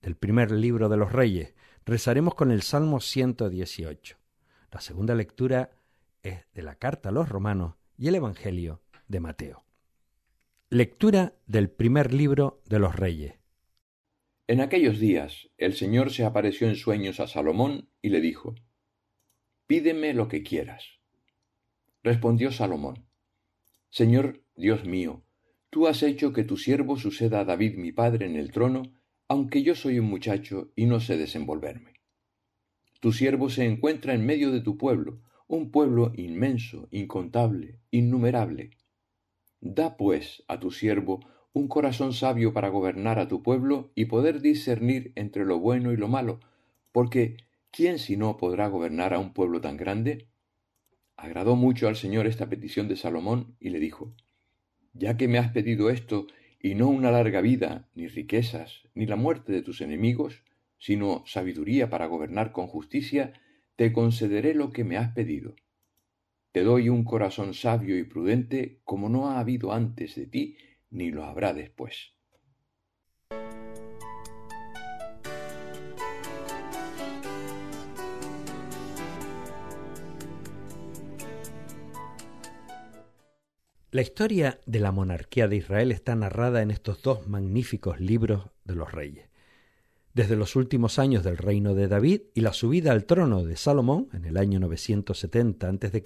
del 0.00 0.16
primer 0.16 0.50
libro 0.50 0.88
de 0.88 0.96
los 0.96 1.12
Reyes. 1.12 1.52
Rezaremos 1.84 2.34
con 2.34 2.50
el 2.50 2.62
Salmo 2.62 3.00
118. 3.00 4.16
La 4.70 4.80
segunda 4.80 5.14
lectura 5.14 5.72
es 6.22 6.46
de 6.54 6.62
la 6.62 6.76
carta 6.76 7.10
a 7.10 7.12
los 7.12 7.28
romanos 7.28 7.74
y 7.98 8.08
el 8.08 8.14
Evangelio 8.14 8.80
de 9.06 9.20
Mateo. 9.20 9.66
Lectura 10.70 11.34
del 11.46 11.68
primer 11.68 12.14
libro 12.14 12.62
de 12.64 12.78
los 12.78 12.96
Reyes. 12.96 13.34
En 14.46 14.62
aquellos 14.62 14.98
días 14.98 15.50
el 15.58 15.74
Señor 15.74 16.10
se 16.10 16.24
apareció 16.24 16.68
en 16.68 16.76
sueños 16.76 17.20
a 17.20 17.26
Salomón 17.26 17.90
y 18.00 18.08
le 18.08 18.22
dijo, 18.22 18.54
Pídeme 19.66 20.14
lo 20.14 20.28
que 20.28 20.42
quieras 20.42 21.01
Respondió 22.04 22.50
Salomón, 22.50 23.06
Señor 23.88 24.42
Dios 24.56 24.84
mío, 24.84 25.22
tú 25.70 25.86
has 25.86 26.02
hecho 26.02 26.32
que 26.32 26.42
tu 26.42 26.56
siervo 26.56 26.96
suceda 26.96 27.38
a 27.38 27.44
David 27.44 27.76
mi 27.76 27.92
padre 27.92 28.26
en 28.26 28.34
el 28.34 28.50
trono, 28.50 28.82
aunque 29.28 29.62
yo 29.62 29.76
soy 29.76 30.00
un 30.00 30.06
muchacho 30.06 30.72
y 30.74 30.86
no 30.86 30.98
sé 30.98 31.16
desenvolverme. 31.16 32.00
Tu 32.98 33.12
siervo 33.12 33.50
se 33.50 33.66
encuentra 33.66 34.14
en 34.14 34.26
medio 34.26 34.50
de 34.50 34.60
tu 34.60 34.76
pueblo, 34.76 35.20
un 35.46 35.70
pueblo 35.70 36.10
inmenso, 36.16 36.88
incontable, 36.90 37.78
innumerable. 37.92 38.70
Da 39.60 39.96
pues 39.96 40.42
a 40.48 40.58
tu 40.58 40.72
siervo 40.72 41.20
un 41.52 41.68
corazón 41.68 42.14
sabio 42.14 42.52
para 42.52 42.68
gobernar 42.68 43.20
a 43.20 43.28
tu 43.28 43.44
pueblo 43.44 43.92
y 43.94 44.06
poder 44.06 44.40
discernir 44.40 45.12
entre 45.14 45.44
lo 45.44 45.60
bueno 45.60 45.92
y 45.92 45.96
lo 45.96 46.08
malo, 46.08 46.40
porque 46.90 47.36
¿quién 47.70 48.00
si 48.00 48.16
no 48.16 48.38
podrá 48.38 48.66
gobernar 48.66 49.14
a 49.14 49.20
un 49.20 49.32
pueblo 49.32 49.60
tan 49.60 49.76
grande? 49.76 50.31
Agradó 51.22 51.54
mucho 51.54 51.86
al 51.86 51.94
Señor 51.94 52.26
esta 52.26 52.48
petición 52.48 52.88
de 52.88 52.96
Salomón 52.96 53.54
y 53.60 53.70
le 53.70 53.78
dijo, 53.78 54.12
Ya 54.92 55.16
que 55.16 55.28
me 55.28 55.38
has 55.38 55.52
pedido 55.52 55.88
esto, 55.88 56.26
y 56.60 56.74
no 56.74 56.88
una 56.88 57.12
larga 57.12 57.40
vida, 57.40 57.88
ni 57.94 58.08
riquezas, 58.08 58.88
ni 58.96 59.06
la 59.06 59.14
muerte 59.14 59.52
de 59.52 59.62
tus 59.62 59.82
enemigos, 59.82 60.42
sino 60.78 61.22
sabiduría 61.24 61.88
para 61.88 62.06
gobernar 62.06 62.50
con 62.50 62.66
justicia, 62.66 63.34
te 63.76 63.92
concederé 63.92 64.52
lo 64.52 64.72
que 64.72 64.82
me 64.82 64.96
has 64.96 65.12
pedido. 65.12 65.54
Te 66.50 66.64
doy 66.64 66.88
un 66.88 67.04
corazón 67.04 67.54
sabio 67.54 67.96
y 67.96 68.02
prudente 68.02 68.80
como 68.82 69.08
no 69.08 69.28
ha 69.28 69.38
habido 69.38 69.72
antes 69.72 70.16
de 70.16 70.26
ti, 70.26 70.56
ni 70.90 71.12
lo 71.12 71.22
habrá 71.22 71.54
después. 71.54 72.11
La 83.92 84.00
historia 84.00 84.58
de 84.64 84.80
la 84.80 84.90
monarquía 84.90 85.48
de 85.48 85.56
Israel 85.56 85.92
está 85.92 86.16
narrada 86.16 86.62
en 86.62 86.70
estos 86.70 87.02
dos 87.02 87.28
magníficos 87.28 88.00
libros 88.00 88.46
de 88.64 88.74
los 88.74 88.90
reyes. 88.90 89.28
Desde 90.14 90.34
los 90.34 90.56
últimos 90.56 90.98
años 90.98 91.24
del 91.24 91.36
reino 91.36 91.74
de 91.74 91.88
David 91.88 92.22
y 92.32 92.40
la 92.40 92.54
subida 92.54 92.92
al 92.92 93.04
trono 93.04 93.44
de 93.44 93.54
Salomón 93.54 94.08
en 94.14 94.24
el 94.24 94.38
año 94.38 94.60
970 94.60 95.68
a.C., 95.68 96.02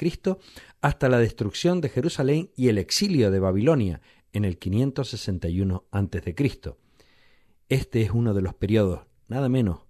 hasta 0.80 1.08
la 1.08 1.20
destrucción 1.20 1.80
de 1.80 1.88
Jerusalén 1.88 2.50
y 2.56 2.70
el 2.70 2.78
exilio 2.78 3.30
de 3.30 3.38
Babilonia 3.38 4.00
en 4.32 4.44
el 4.44 4.58
561 4.58 5.84
a.C. 5.92 6.34
Este 7.68 8.02
es 8.02 8.10
uno 8.10 8.34
de 8.34 8.42
los 8.42 8.54
periodos, 8.54 9.02
nada 9.28 9.48
menos 9.48 9.82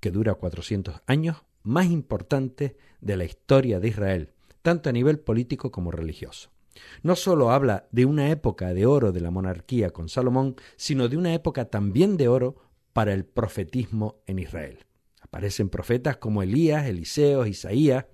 que 0.00 0.10
dura 0.10 0.34
400 0.34 1.02
años, 1.06 1.44
más 1.62 1.86
importantes 1.86 2.72
de 3.00 3.16
la 3.16 3.24
historia 3.24 3.78
de 3.78 3.86
Israel, 3.86 4.32
tanto 4.62 4.88
a 4.88 4.92
nivel 4.92 5.20
político 5.20 5.70
como 5.70 5.92
religioso. 5.92 6.53
No 7.02 7.16
sólo 7.16 7.50
habla 7.50 7.86
de 7.92 8.04
una 8.04 8.30
época 8.30 8.74
de 8.74 8.86
oro 8.86 9.12
de 9.12 9.20
la 9.20 9.30
monarquía 9.30 9.90
con 9.90 10.08
Salomón, 10.08 10.56
sino 10.76 11.08
de 11.08 11.16
una 11.16 11.34
época 11.34 11.66
también 11.66 12.16
de 12.16 12.28
oro 12.28 12.56
para 12.92 13.12
el 13.12 13.24
profetismo 13.24 14.22
en 14.26 14.38
Israel. 14.38 14.86
Aparecen 15.20 15.68
profetas 15.68 16.16
como 16.16 16.42
Elías, 16.42 16.86
Eliseo, 16.86 17.46
Isaías. 17.46 18.06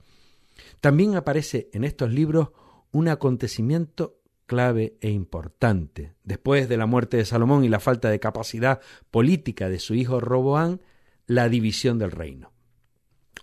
También 0.81 1.17
aparece 1.17 1.69
en 1.73 1.85
estos 1.85 2.13
libros 2.13 2.51
un 2.93 3.09
acontecimiento 3.09 4.21
clave 4.47 4.97
e 5.01 5.11
importante. 5.11 6.15
Después 6.25 6.69
de 6.69 6.77
la 6.77 6.87
muerte 6.87 7.17
de 7.17 7.25
Salomón 7.25 7.65
y 7.65 7.69
la 7.69 7.79
falta 7.79 8.11
de 8.11 8.19
capacidad 8.19 8.81
política 9.11 9.69
de 9.69 9.79
su 9.79 9.95
hijo 9.95 10.19
Roboán, 10.19 10.81
la 11.27 11.49
división 11.49 11.99
del 11.99 12.11
reino. 12.11 12.53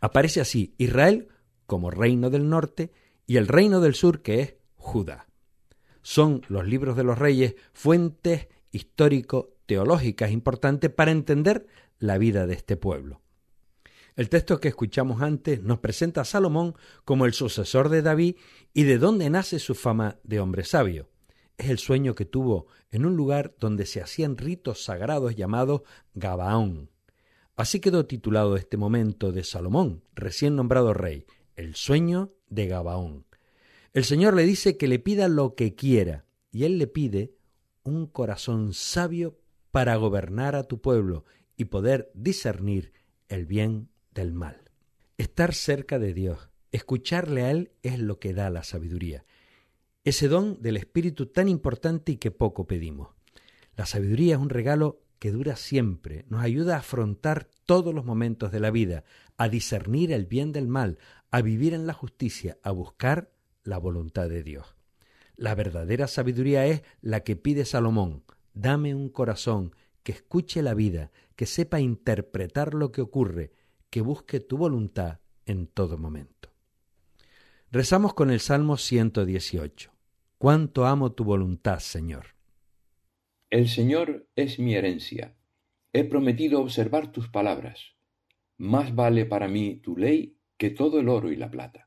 Aparece 0.02 0.42
así 0.42 0.76
Israel 0.78 1.30
como 1.66 1.92
reino 1.92 2.30
del 2.30 2.50
norte 2.50 2.92
y 3.26 3.38
el 3.38 3.48
reino 3.48 3.80
del 3.80 3.96
sur 3.96 4.22
que 4.22 4.42
es 4.42 4.56
Judá. 4.88 5.28
Son 6.02 6.42
los 6.48 6.66
libros 6.66 6.96
de 6.96 7.04
los 7.04 7.18
reyes 7.20 7.56
fuentes 7.74 8.48
histórico-teológicas 8.72 10.32
importantes 10.32 10.90
para 10.90 11.12
entender 11.12 11.68
la 12.00 12.18
vida 12.18 12.48
de 12.48 12.54
este 12.54 12.78
pueblo. 12.78 13.22
El 14.16 14.30
texto 14.30 14.62
que 14.62 14.70
escuchamos 14.70 15.22
antes 15.22 15.62
nos 15.62 15.80
presenta 15.80 16.22
a 16.22 16.26
Salomón 16.26 16.74
como 17.04 17.26
el 17.26 17.34
sucesor 17.34 17.90
de 17.90 18.02
David 18.02 18.38
y 18.74 18.84
de 18.84 18.98
dónde 18.98 19.30
nace 19.30 19.60
su 19.60 19.76
fama 19.76 20.20
de 20.24 20.40
hombre 20.40 20.64
sabio. 20.64 21.10
Es 21.58 21.70
el 21.70 21.80
sueño 21.80 22.16
que 22.16 22.26
tuvo 22.26 22.68
en 22.90 23.06
un 23.06 23.18
lugar 23.18 23.56
donde 23.60 23.86
se 23.86 24.02
hacían 24.02 24.38
ritos 24.38 24.86
sagrados 24.86 25.36
llamados 25.36 25.82
Gabaón. 26.14 26.90
Así 27.58 27.82
quedó 27.82 28.06
titulado 28.06 28.56
este 28.56 28.78
momento 28.78 29.34
de 29.34 29.44
Salomón, 29.44 30.04
recién 30.16 30.56
nombrado 30.56 30.94
rey, 30.94 31.26
el 31.58 31.76
sueño 31.76 32.32
de 32.50 32.68
Gabaón. 32.68 33.27
El 33.94 34.04
Señor 34.04 34.36
le 34.36 34.44
dice 34.44 34.78
que 34.78 34.88
le 34.88 35.00
pida 35.00 35.28
lo 35.28 35.56
que 35.56 35.76
quiera, 35.76 36.26
y 36.52 36.64
Él 36.64 36.78
le 36.78 36.88
pide 36.88 37.34
un 37.84 38.08
corazón 38.08 38.74
sabio 38.74 39.40
para 39.72 39.96
gobernar 39.96 40.56
a 40.56 40.64
tu 40.64 40.82
pueblo 40.82 41.26
y 41.56 41.66
poder 41.66 42.12
discernir 42.14 42.94
el 43.30 43.46
bien 43.46 43.90
del 44.14 44.34
mal. 44.34 44.72
Estar 45.18 45.54
cerca 45.54 46.00
de 46.00 46.14
Dios, 46.14 46.50
escucharle 46.72 47.44
a 47.44 47.52
Él 47.52 47.72
es 47.82 48.00
lo 48.00 48.20
que 48.20 48.34
da 48.34 48.50
la 48.50 48.64
sabiduría, 48.64 49.26
ese 50.04 50.28
don 50.30 50.62
del 50.62 50.78
Espíritu 50.78 51.26
tan 51.26 51.50
importante 51.50 52.14
y 52.14 52.18
que 52.18 52.32
poco 52.32 52.66
pedimos. 52.66 53.10
La 53.76 53.86
sabiduría 53.86 54.36
es 54.36 54.42
un 54.42 54.50
regalo 54.50 55.02
que 55.20 55.32
dura 55.32 55.56
siempre, 55.56 56.26
nos 56.30 56.42
ayuda 56.42 56.76
a 56.76 56.80
afrontar 56.80 57.50
todos 57.66 57.94
los 57.94 58.06
momentos 58.06 58.52
de 58.52 58.60
la 58.60 58.72
vida, 58.72 59.04
a 59.36 59.50
discernir 59.50 60.12
el 60.12 60.26
bien 60.26 60.52
del 60.52 60.68
mal, 60.68 60.98
a 61.32 61.42
vivir 61.42 61.74
en 61.74 61.88
la 61.88 61.94
justicia, 61.94 62.58
a 62.64 62.72
buscar 62.72 63.32
la 63.68 63.78
voluntad 63.78 64.30
de 64.30 64.44
Dios. 64.44 64.76
La 65.36 65.54
verdadera 65.54 66.08
sabiduría 66.08 66.66
es 66.66 66.84
la 67.02 67.20
que 67.20 67.36
pide 67.36 67.66
Salomón. 67.66 68.24
Dame 68.54 68.96
un 68.96 69.10
corazón 69.10 69.76
que 70.04 70.14
escuche 70.14 70.64
la 70.64 70.74
vida, 70.74 71.12
que 71.36 71.46
sepa 71.46 71.80
interpretar 71.80 72.74
lo 72.74 72.92
que 72.92 73.02
ocurre, 73.02 73.52
que 73.90 74.02
busque 74.02 74.40
tu 74.40 74.58
voluntad 74.58 75.20
en 75.46 75.68
todo 75.68 75.98
momento. 75.98 76.50
Rezamos 77.70 78.14
con 78.14 78.32
el 78.32 78.40
Salmo 78.40 78.78
118. 78.78 79.92
Cuánto 80.38 80.86
amo 80.86 81.12
tu 81.12 81.26
voluntad, 81.26 81.80
Señor. 81.80 82.28
El 83.50 83.68
Señor 83.68 84.28
es 84.36 84.60
mi 84.60 84.76
herencia. 84.76 85.36
He 85.92 86.06
prometido 86.06 86.62
observar 86.62 87.12
tus 87.12 87.28
palabras. 87.28 87.96
Más 88.58 88.96
vale 88.96 89.26
para 89.26 89.48
mí 89.48 89.76
tu 89.78 89.98
ley 89.98 90.38
que 90.58 90.70
todo 90.70 91.00
el 91.00 91.10
oro 91.10 91.32
y 91.32 91.36
la 91.36 91.52
plata. 91.52 91.87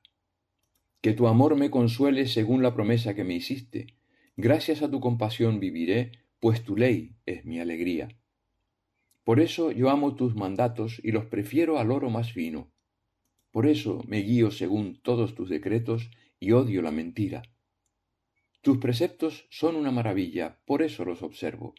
Que 1.00 1.12
tu 1.12 1.26
amor 1.26 1.56
me 1.56 1.70
consuele 1.70 2.26
según 2.26 2.62
la 2.62 2.74
promesa 2.74 3.14
que 3.14 3.24
me 3.24 3.34
hiciste. 3.34 3.86
Gracias 4.36 4.82
a 4.82 4.90
tu 4.90 5.00
compasión 5.00 5.60
viviré, 5.60 6.12
pues 6.40 6.62
tu 6.62 6.76
ley 6.76 7.16
es 7.26 7.44
mi 7.44 7.60
alegría. 7.60 8.08
Por 9.24 9.40
eso 9.40 9.70
yo 9.70 9.90
amo 9.90 10.14
tus 10.14 10.34
mandatos 10.34 11.00
y 11.02 11.12
los 11.12 11.26
prefiero 11.26 11.78
al 11.78 11.90
oro 11.90 12.10
más 12.10 12.32
fino. 12.32 12.72
Por 13.50 13.66
eso 13.66 14.02
me 14.06 14.18
guío 14.22 14.50
según 14.50 15.00
todos 15.02 15.34
tus 15.34 15.48
decretos 15.48 16.10
y 16.38 16.52
odio 16.52 16.82
la 16.82 16.90
mentira. 16.90 17.42
Tus 18.62 18.78
preceptos 18.78 19.46
son 19.50 19.76
una 19.76 19.90
maravilla, 19.90 20.60
por 20.66 20.82
eso 20.82 21.04
los 21.04 21.22
observo. 21.22 21.74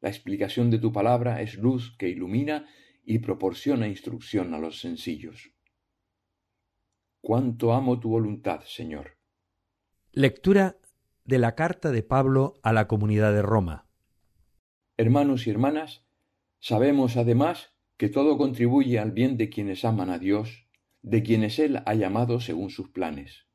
La 0.00 0.08
explicación 0.08 0.70
de 0.70 0.78
tu 0.78 0.92
palabra 0.92 1.40
es 1.40 1.56
luz 1.56 1.96
que 1.98 2.08
ilumina 2.08 2.66
y 3.04 3.20
proporciona 3.20 3.88
instrucción 3.88 4.54
a 4.54 4.58
los 4.58 4.80
sencillos. 4.80 5.53
Cuánto 7.26 7.72
amo 7.72 8.00
tu 8.00 8.10
voluntad, 8.10 8.60
Señor. 8.66 9.16
Lectura 10.12 10.76
de 11.24 11.38
la 11.38 11.54
carta 11.54 11.90
de 11.90 12.02
Pablo 12.02 12.52
a 12.62 12.74
la 12.74 12.86
comunidad 12.86 13.32
de 13.32 13.40
Roma. 13.40 13.86
Hermanos 14.98 15.46
y 15.46 15.50
hermanas, 15.50 16.04
sabemos 16.60 17.16
además 17.16 17.72
que 17.96 18.10
todo 18.10 18.36
contribuye 18.36 18.98
al 18.98 19.12
bien 19.12 19.38
de 19.38 19.48
quienes 19.48 19.86
aman 19.86 20.10
a 20.10 20.18
Dios, 20.18 20.68
de 21.00 21.22
quienes 21.22 21.58
Él 21.58 21.80
ha 21.86 21.94
llamado 21.94 22.40
según 22.40 22.68
sus 22.68 22.90
planes. 22.90 23.46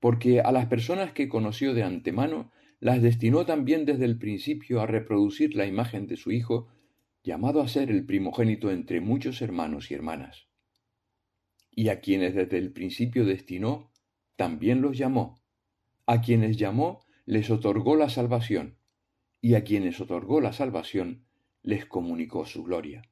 Porque 0.00 0.40
a 0.40 0.50
las 0.50 0.64
personas 0.64 1.12
que 1.12 1.28
conoció 1.28 1.74
de 1.74 1.82
antemano, 1.82 2.50
las 2.80 3.02
destinó 3.02 3.44
también 3.44 3.84
desde 3.84 4.06
el 4.06 4.16
principio 4.16 4.80
a 4.80 4.86
reproducir 4.86 5.54
la 5.54 5.66
imagen 5.66 6.06
de 6.06 6.16
su 6.16 6.32
Hijo, 6.32 6.68
llamado 7.22 7.60
a 7.60 7.68
ser 7.68 7.90
el 7.90 8.06
primogénito 8.06 8.70
entre 8.70 9.02
muchos 9.02 9.42
hermanos 9.42 9.90
y 9.90 9.94
hermanas 9.94 10.43
y 11.76 11.88
a 11.88 12.00
quienes 12.00 12.34
desde 12.34 12.58
el 12.58 12.72
principio 12.72 13.24
destinó, 13.24 13.90
también 14.36 14.80
los 14.80 14.96
llamó. 14.96 15.40
A 16.06 16.20
quienes 16.20 16.56
llamó, 16.56 17.00
les 17.26 17.50
otorgó 17.50 17.96
la 17.96 18.08
salvación, 18.08 18.78
y 19.40 19.54
a 19.54 19.64
quienes 19.64 20.00
otorgó 20.00 20.40
la 20.40 20.52
salvación, 20.52 21.24
les 21.62 21.86
comunicó 21.86 22.46
su 22.46 22.62
gloria. 22.62 23.02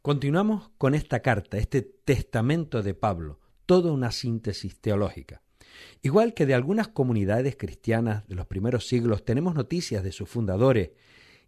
Continuamos 0.00 0.70
con 0.78 0.94
esta 0.94 1.20
carta, 1.20 1.58
este 1.58 1.82
testamento 1.82 2.82
de 2.82 2.94
Pablo, 2.94 3.38
toda 3.66 3.92
una 3.92 4.10
síntesis 4.10 4.80
teológica. 4.80 5.42
Igual 6.02 6.34
que 6.34 6.46
de 6.46 6.54
algunas 6.54 6.88
comunidades 6.88 7.56
cristianas 7.56 8.26
de 8.28 8.34
los 8.34 8.46
primeros 8.46 8.86
siglos 8.86 9.24
tenemos 9.24 9.54
noticias 9.54 10.02
de 10.02 10.12
sus 10.12 10.28
fundadores 10.28 10.90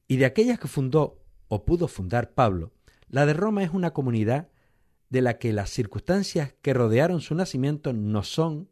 y 0.06 0.16
de 0.16 0.26
aquellas 0.26 0.58
que 0.58 0.68
fundó 0.68 1.22
o 1.48 1.64
pudo 1.64 1.88
fundar 1.88 2.32
Pablo, 2.32 2.72
la 3.08 3.26
de 3.26 3.34
Roma 3.34 3.62
es 3.62 3.70
una 3.70 3.92
comunidad 3.92 4.48
de 5.08 5.22
la 5.22 5.38
que 5.38 5.52
las 5.52 5.70
circunstancias 5.70 6.54
que 6.62 6.74
rodearon 6.74 7.20
su 7.20 7.34
nacimiento 7.34 7.92
no 7.92 8.22
son 8.22 8.68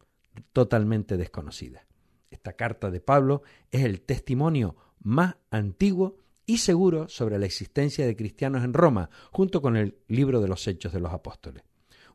totalmente 0.52 1.16
desconocidas. 1.16 1.84
Esta 2.30 2.54
carta 2.54 2.90
de 2.90 3.00
Pablo 3.00 3.42
es 3.70 3.84
el 3.84 4.00
testimonio 4.00 4.76
más 5.00 5.36
antiguo 5.50 6.16
y 6.46 6.58
seguro 6.58 7.08
sobre 7.08 7.38
la 7.38 7.46
existencia 7.46 8.06
de 8.06 8.16
cristianos 8.16 8.64
en 8.64 8.74
Roma, 8.74 9.10
junto 9.30 9.62
con 9.62 9.76
el 9.76 9.98
libro 10.08 10.40
de 10.40 10.48
los 10.48 10.66
Hechos 10.66 10.92
de 10.92 11.00
los 11.00 11.12
Apóstoles. 11.12 11.62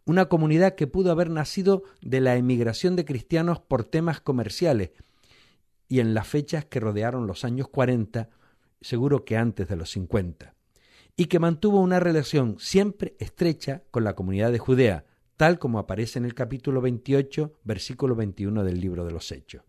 Una 0.08 0.28
comunidad 0.28 0.76
que 0.76 0.88
pudo 0.88 1.12
haber 1.12 1.30
nacido 1.30 1.84
de 2.02 2.22
la 2.22 2.38
emigración 2.38 2.96
de 2.96 3.04
cristianos 3.04 3.60
por 3.60 3.84
temas 3.84 4.22
comerciales 4.22 4.92
y 5.90 6.00
en 6.00 6.14
las 6.14 6.26
fechas 6.26 6.64
que 6.64 6.80
rodearon 6.80 7.28
los 7.28 7.44
años 7.44 7.68
40, 7.68 8.30
seguro 8.80 9.26
que 9.26 9.36
antes 9.36 9.68
de 9.68 9.76
los 9.76 9.92
50, 9.92 10.56
y 11.18 11.26
que 11.26 11.40
mantuvo 11.40 11.82
una 11.82 12.00
relación 12.00 12.56
siempre 12.58 13.18
estrecha 13.20 13.84
con 13.92 14.06
la 14.06 14.16
comunidad 14.16 14.54
de 14.54 14.60
Judea, 14.60 15.04
tal 15.36 15.60
como 15.60 15.78
aparece 15.78 16.20
en 16.20 16.24
el 16.24 16.34
capítulo 16.34 16.80
28, 16.80 17.60
versículo 17.66 18.16
21 18.16 18.64
del 18.64 18.80
libro 18.80 19.04
de 19.04 19.12
los 19.12 19.30
Hechos. 19.34 19.64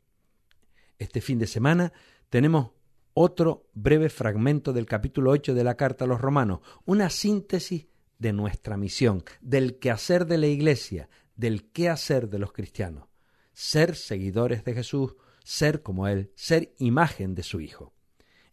Este 1.00 1.21
fin 1.21 1.40
de 1.40 1.49
semana 1.49 1.92
tenemos 2.30 2.71
otro 3.12 3.66
breve 3.75 4.09
fragmento 4.09 4.73
del 4.73 4.87
capítulo 4.87 5.33
8 5.33 5.52
de 5.52 5.64
la 5.64 5.76
carta 5.76 6.04
a 6.04 6.09
los 6.09 6.21
romanos, 6.21 6.61
una 6.85 7.11
síntesis 7.11 7.88
de 8.18 8.32
nuestra 8.32 8.76
misión, 8.76 9.25
del 9.40 9.78
quehacer 9.78 10.26
de 10.26 10.38
la 10.38 10.46
Iglesia, 10.46 11.08
del 11.37 11.70
quehacer 11.70 12.28
de 12.28 12.38
los 12.38 12.52
cristianos. 12.52 13.08
Ser 13.52 13.96
seguidores 13.96 14.64
de 14.64 14.75
Jesús, 14.75 15.14
ser 15.44 15.82
como 15.82 16.08
Él, 16.08 16.32
ser 16.34 16.75
imagen 16.78 17.34
de 17.34 17.42
su 17.42 17.60
Hijo. 17.60 17.94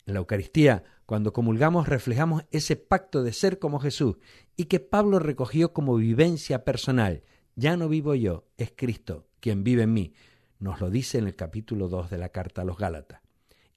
En 0.06 0.14
la 0.14 0.20
Eucaristía, 0.20 0.84
cuando 1.06 1.34
comulgamos, 1.34 1.88
reflejamos 1.88 2.46
ese 2.52 2.76
pacto 2.76 3.24
de 3.24 3.34
ser 3.34 3.60
como 3.60 3.80
Jesús 3.80 4.18
y 4.56 4.66
que 4.66 4.80
Pablo 4.80 5.20
recogió 5.20 5.74
como 5.74 5.96
vivencia 5.96 6.64
personal. 6.64 7.24
Ya 7.56 7.78
no 7.78 7.90
vivo 7.90 8.16
yo, 8.16 8.48
es 8.58 8.72
Cristo 8.76 9.28
quien 9.46 9.64
vive 9.64 9.84
en 9.84 9.94
mí. 9.94 10.14
Nos 10.58 10.82
lo 10.82 10.90
dice 10.90 11.20
en 11.20 11.28
el 11.28 11.36
capítulo 11.36 11.88
2 11.88 12.10
de 12.10 12.18
la 12.18 12.30
carta 12.30 12.64
a 12.64 12.66
los 12.66 12.80
Gálatas. 12.80 13.22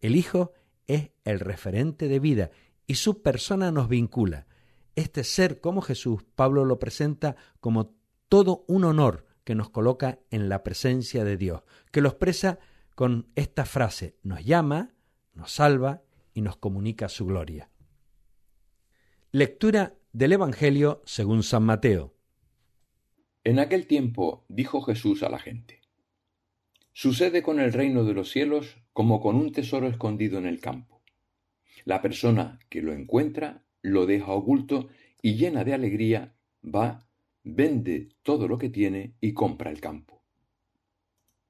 El 0.01 0.17
Hijo 0.17 0.53
es 0.87 1.11
el 1.25 1.41
referente 1.41 2.09
de 2.09 2.21
vida 2.21 2.51
y 2.87 2.95
su 2.95 3.21
persona 3.21 3.71
nos 3.71 3.87
vincula. 3.87 4.47
Este 4.99 5.23
ser 5.23 5.61
como 5.61 5.81
Jesús, 5.81 6.25
Pablo 6.35 6.65
lo 6.65 6.81
presenta 6.81 7.37
como 7.61 7.95
todo 8.29 8.65
un 8.67 8.83
honor 8.83 9.29
que 9.45 9.55
nos 9.55 9.71
coloca 9.71 10.19
en 10.33 10.49
la 10.49 10.65
presencia 10.65 11.23
de 11.23 11.37
Dios, 11.37 11.63
que 11.93 12.01
lo 12.01 12.09
expresa 12.09 12.59
con 12.97 13.29
esta 13.37 13.65
frase, 13.65 14.17
nos 14.25 14.45
llama, 14.45 14.97
nos 15.35 15.53
salva 15.53 16.03
y 16.35 16.41
nos 16.41 16.57
comunica 16.57 17.09
su 17.09 17.27
gloria. 17.27 17.71
Lectura 19.31 19.95
del 20.13 20.33
Evangelio 20.33 21.01
según 21.05 21.45
San 21.45 21.63
Mateo. 21.63 22.17
En 23.45 23.61
aquel 23.61 23.87
tiempo 23.87 24.47
dijo 24.49 24.83
Jesús 24.83 25.23
a 25.23 25.29
la 25.29 25.39
gente, 25.39 25.81
Sucede 26.93 27.45
con 27.45 27.61
el 27.61 27.73
reino 27.73 28.03
de 28.03 28.15
los 28.15 28.31
cielos 28.31 28.79
como 28.93 29.21
con 29.21 29.37
un 29.37 29.53
tesoro 29.53 29.87
escondido 29.87 30.39
en 30.39 30.47
el 30.47 30.61
campo. 30.61 31.05
La 31.85 32.03
persona 32.03 32.59
que 32.69 32.83
lo 32.83 32.93
encuentra 32.93 33.63
lo 33.83 34.07
deja 34.07 34.33
oculto 34.33 34.89
y 35.23 35.35
llena 35.35 35.65
de 35.65 35.75
alegría 35.75 36.35
va, 36.65 37.07
vende 37.45 38.09
todo 38.23 38.49
lo 38.49 38.59
que 38.59 38.71
tiene 38.71 39.15
y 39.21 39.33
compra 39.33 39.71
el 39.71 39.81
campo. 39.81 40.23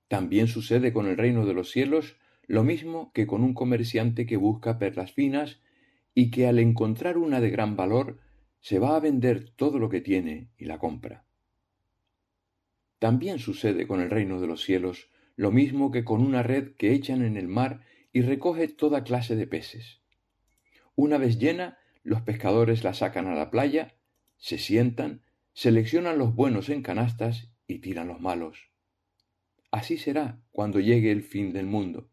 También 0.08 0.46
sucede 0.46 0.92
con 0.92 1.06
el 1.06 1.16
reino 1.16 1.44
de 1.44 1.54
los 1.54 1.70
cielos 1.70 2.16
lo 2.46 2.64
mismo 2.64 3.12
que 3.12 3.26
con 3.26 3.44
un 3.44 3.52
comerciante 3.52 4.26
que 4.26 4.38
busca 4.38 4.78
perlas 4.78 5.12
finas 5.12 5.60
y 6.14 6.30
que 6.30 6.46
al 6.46 6.58
encontrar 6.58 7.18
una 7.18 7.40
de 7.40 7.50
gran 7.50 7.76
valor 7.76 8.18
se 8.60 8.78
va 8.78 8.96
a 8.96 9.00
vender 9.00 9.50
todo 9.50 9.78
lo 9.78 9.88
que 9.88 10.00
tiene 10.00 10.48
y 10.56 10.64
la 10.64 10.78
compra. 10.78 11.24
También 12.98 13.38
sucede 13.38 13.86
con 13.86 14.00
el 14.00 14.10
reino 14.10 14.40
de 14.40 14.46
los 14.46 14.62
cielos 14.62 15.10
lo 15.36 15.52
mismo 15.52 15.92
que 15.92 16.04
con 16.04 16.20
una 16.20 16.42
red 16.42 16.72
que 16.74 16.92
echan 16.92 17.22
en 17.22 17.36
el 17.36 17.46
mar 17.46 17.82
y 18.12 18.22
recoge 18.22 18.66
toda 18.66 19.04
clase 19.04 19.36
de 19.36 19.46
peces. 19.46 20.00
Una 20.96 21.18
vez 21.18 21.38
llena, 21.38 21.78
los 22.08 22.22
pescadores 22.22 22.84
la 22.84 22.94
sacan 22.94 23.26
a 23.26 23.34
la 23.34 23.50
playa, 23.50 23.94
se 24.38 24.56
sientan, 24.56 25.22
seleccionan 25.52 26.18
los 26.18 26.34
buenos 26.34 26.70
en 26.70 26.80
canastas 26.80 27.50
y 27.66 27.80
tiran 27.80 28.08
los 28.08 28.18
malos. 28.18 28.70
Así 29.70 29.98
será 29.98 30.40
cuando 30.50 30.80
llegue 30.80 31.12
el 31.12 31.22
fin 31.22 31.52
del 31.52 31.66
mundo. 31.66 32.08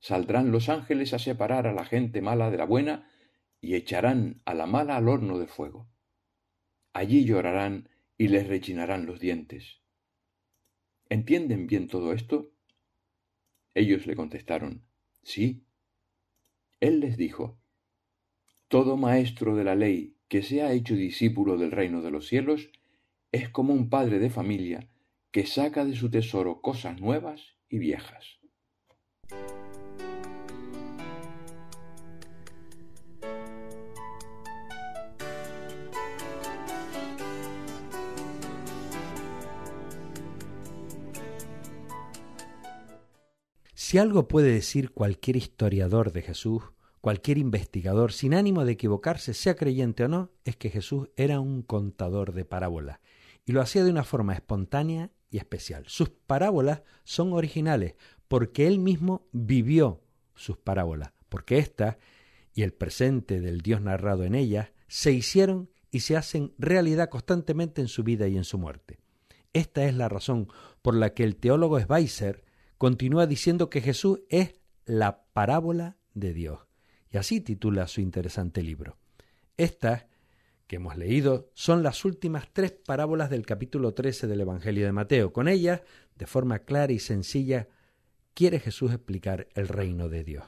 Saldrán 0.00 0.52
los 0.52 0.70
ángeles 0.70 1.12
a 1.12 1.18
separar 1.18 1.66
a 1.66 1.74
la 1.74 1.84
gente 1.84 2.22
mala 2.22 2.50
de 2.50 2.56
la 2.56 2.64
buena 2.64 3.10
y 3.60 3.74
echarán 3.74 4.40
a 4.46 4.54
la 4.54 4.64
mala 4.64 4.96
al 4.96 5.06
horno 5.06 5.38
de 5.38 5.46
fuego. 5.46 5.86
Allí 6.94 7.26
llorarán 7.26 7.90
y 8.16 8.28
les 8.28 8.48
rechinarán 8.48 9.04
los 9.04 9.20
dientes. 9.20 9.82
¿Entienden 11.10 11.66
bien 11.66 11.88
todo 11.88 12.14
esto? 12.14 12.52
Ellos 13.74 14.06
le 14.06 14.16
contestaron, 14.16 14.86
Sí. 15.22 15.66
Él 16.80 17.00
les 17.00 17.18
dijo, 17.18 17.58
Todo 18.68 18.96
maestro 18.96 19.54
de 19.54 19.62
la 19.62 19.76
ley 19.76 20.16
que 20.26 20.42
se 20.42 20.60
ha 20.62 20.72
hecho 20.72 20.96
discípulo 20.96 21.56
del 21.56 21.70
reino 21.70 22.02
de 22.02 22.10
los 22.10 22.26
cielos 22.26 22.70
es 23.30 23.48
como 23.48 23.72
un 23.72 23.88
padre 23.88 24.18
de 24.18 24.28
familia 24.28 24.88
que 25.30 25.46
saca 25.46 25.84
de 25.84 25.94
su 25.94 26.10
tesoro 26.10 26.60
cosas 26.60 27.00
nuevas 27.00 27.54
y 27.68 27.78
viejas. 27.78 28.40
Si 43.74 43.98
algo 43.98 44.26
puede 44.26 44.50
decir 44.50 44.90
cualquier 44.90 45.36
historiador 45.36 46.10
de 46.10 46.22
Jesús, 46.22 46.64
cualquier 47.06 47.38
investigador, 47.38 48.10
sin 48.12 48.34
ánimo 48.34 48.64
de 48.64 48.72
equivocarse, 48.72 49.32
sea 49.32 49.54
creyente 49.54 50.02
o 50.02 50.08
no, 50.08 50.32
es 50.44 50.56
que 50.56 50.70
Jesús 50.70 51.08
era 51.14 51.38
un 51.38 51.62
contador 51.62 52.32
de 52.32 52.44
parábolas 52.44 52.98
y 53.44 53.52
lo 53.52 53.60
hacía 53.60 53.84
de 53.84 53.92
una 53.92 54.02
forma 54.02 54.34
espontánea 54.34 55.12
y 55.30 55.38
especial. 55.38 55.84
Sus 55.86 56.08
parábolas 56.08 56.82
son 57.04 57.32
originales 57.32 57.94
porque 58.26 58.66
él 58.66 58.80
mismo 58.80 59.28
vivió 59.30 60.02
sus 60.34 60.56
parábolas, 60.56 61.12
porque 61.28 61.58
éstas 61.58 61.96
y 62.54 62.62
el 62.62 62.72
presente 62.72 63.40
del 63.40 63.60
Dios 63.60 63.80
narrado 63.80 64.24
en 64.24 64.34
ellas 64.34 64.72
se 64.88 65.12
hicieron 65.12 65.70
y 65.92 66.00
se 66.00 66.16
hacen 66.16 66.54
realidad 66.58 67.08
constantemente 67.08 67.80
en 67.80 67.86
su 67.86 68.02
vida 68.02 68.26
y 68.26 68.36
en 68.36 68.42
su 68.42 68.58
muerte. 68.58 68.98
Esta 69.52 69.84
es 69.84 69.94
la 69.94 70.08
razón 70.08 70.48
por 70.82 70.96
la 70.96 71.14
que 71.14 71.22
el 71.22 71.36
teólogo 71.36 71.78
Schweitzer 71.78 72.44
continúa 72.78 73.28
diciendo 73.28 73.70
que 73.70 73.80
Jesús 73.80 74.22
es 74.28 74.56
la 74.86 75.22
parábola 75.32 75.98
de 76.14 76.34
Dios. 76.34 76.65
Y 77.10 77.16
así 77.16 77.40
titula 77.40 77.86
su 77.86 78.00
interesante 78.00 78.62
libro. 78.62 78.96
Estas 79.56 80.06
que 80.66 80.76
hemos 80.76 80.96
leído 80.96 81.50
son 81.54 81.82
las 81.82 82.04
últimas 82.04 82.48
tres 82.52 82.72
parábolas 82.72 83.30
del 83.30 83.46
capítulo 83.46 83.94
13 83.94 84.26
del 84.26 84.40
Evangelio 84.40 84.84
de 84.84 84.92
Mateo. 84.92 85.32
Con 85.32 85.48
ellas, 85.48 85.82
de 86.16 86.26
forma 86.26 86.60
clara 86.60 86.92
y 86.92 86.98
sencilla, 86.98 87.68
quiere 88.34 88.58
Jesús 88.58 88.92
explicar 88.92 89.48
el 89.54 89.68
reino 89.68 90.08
de 90.08 90.24
Dios. 90.24 90.44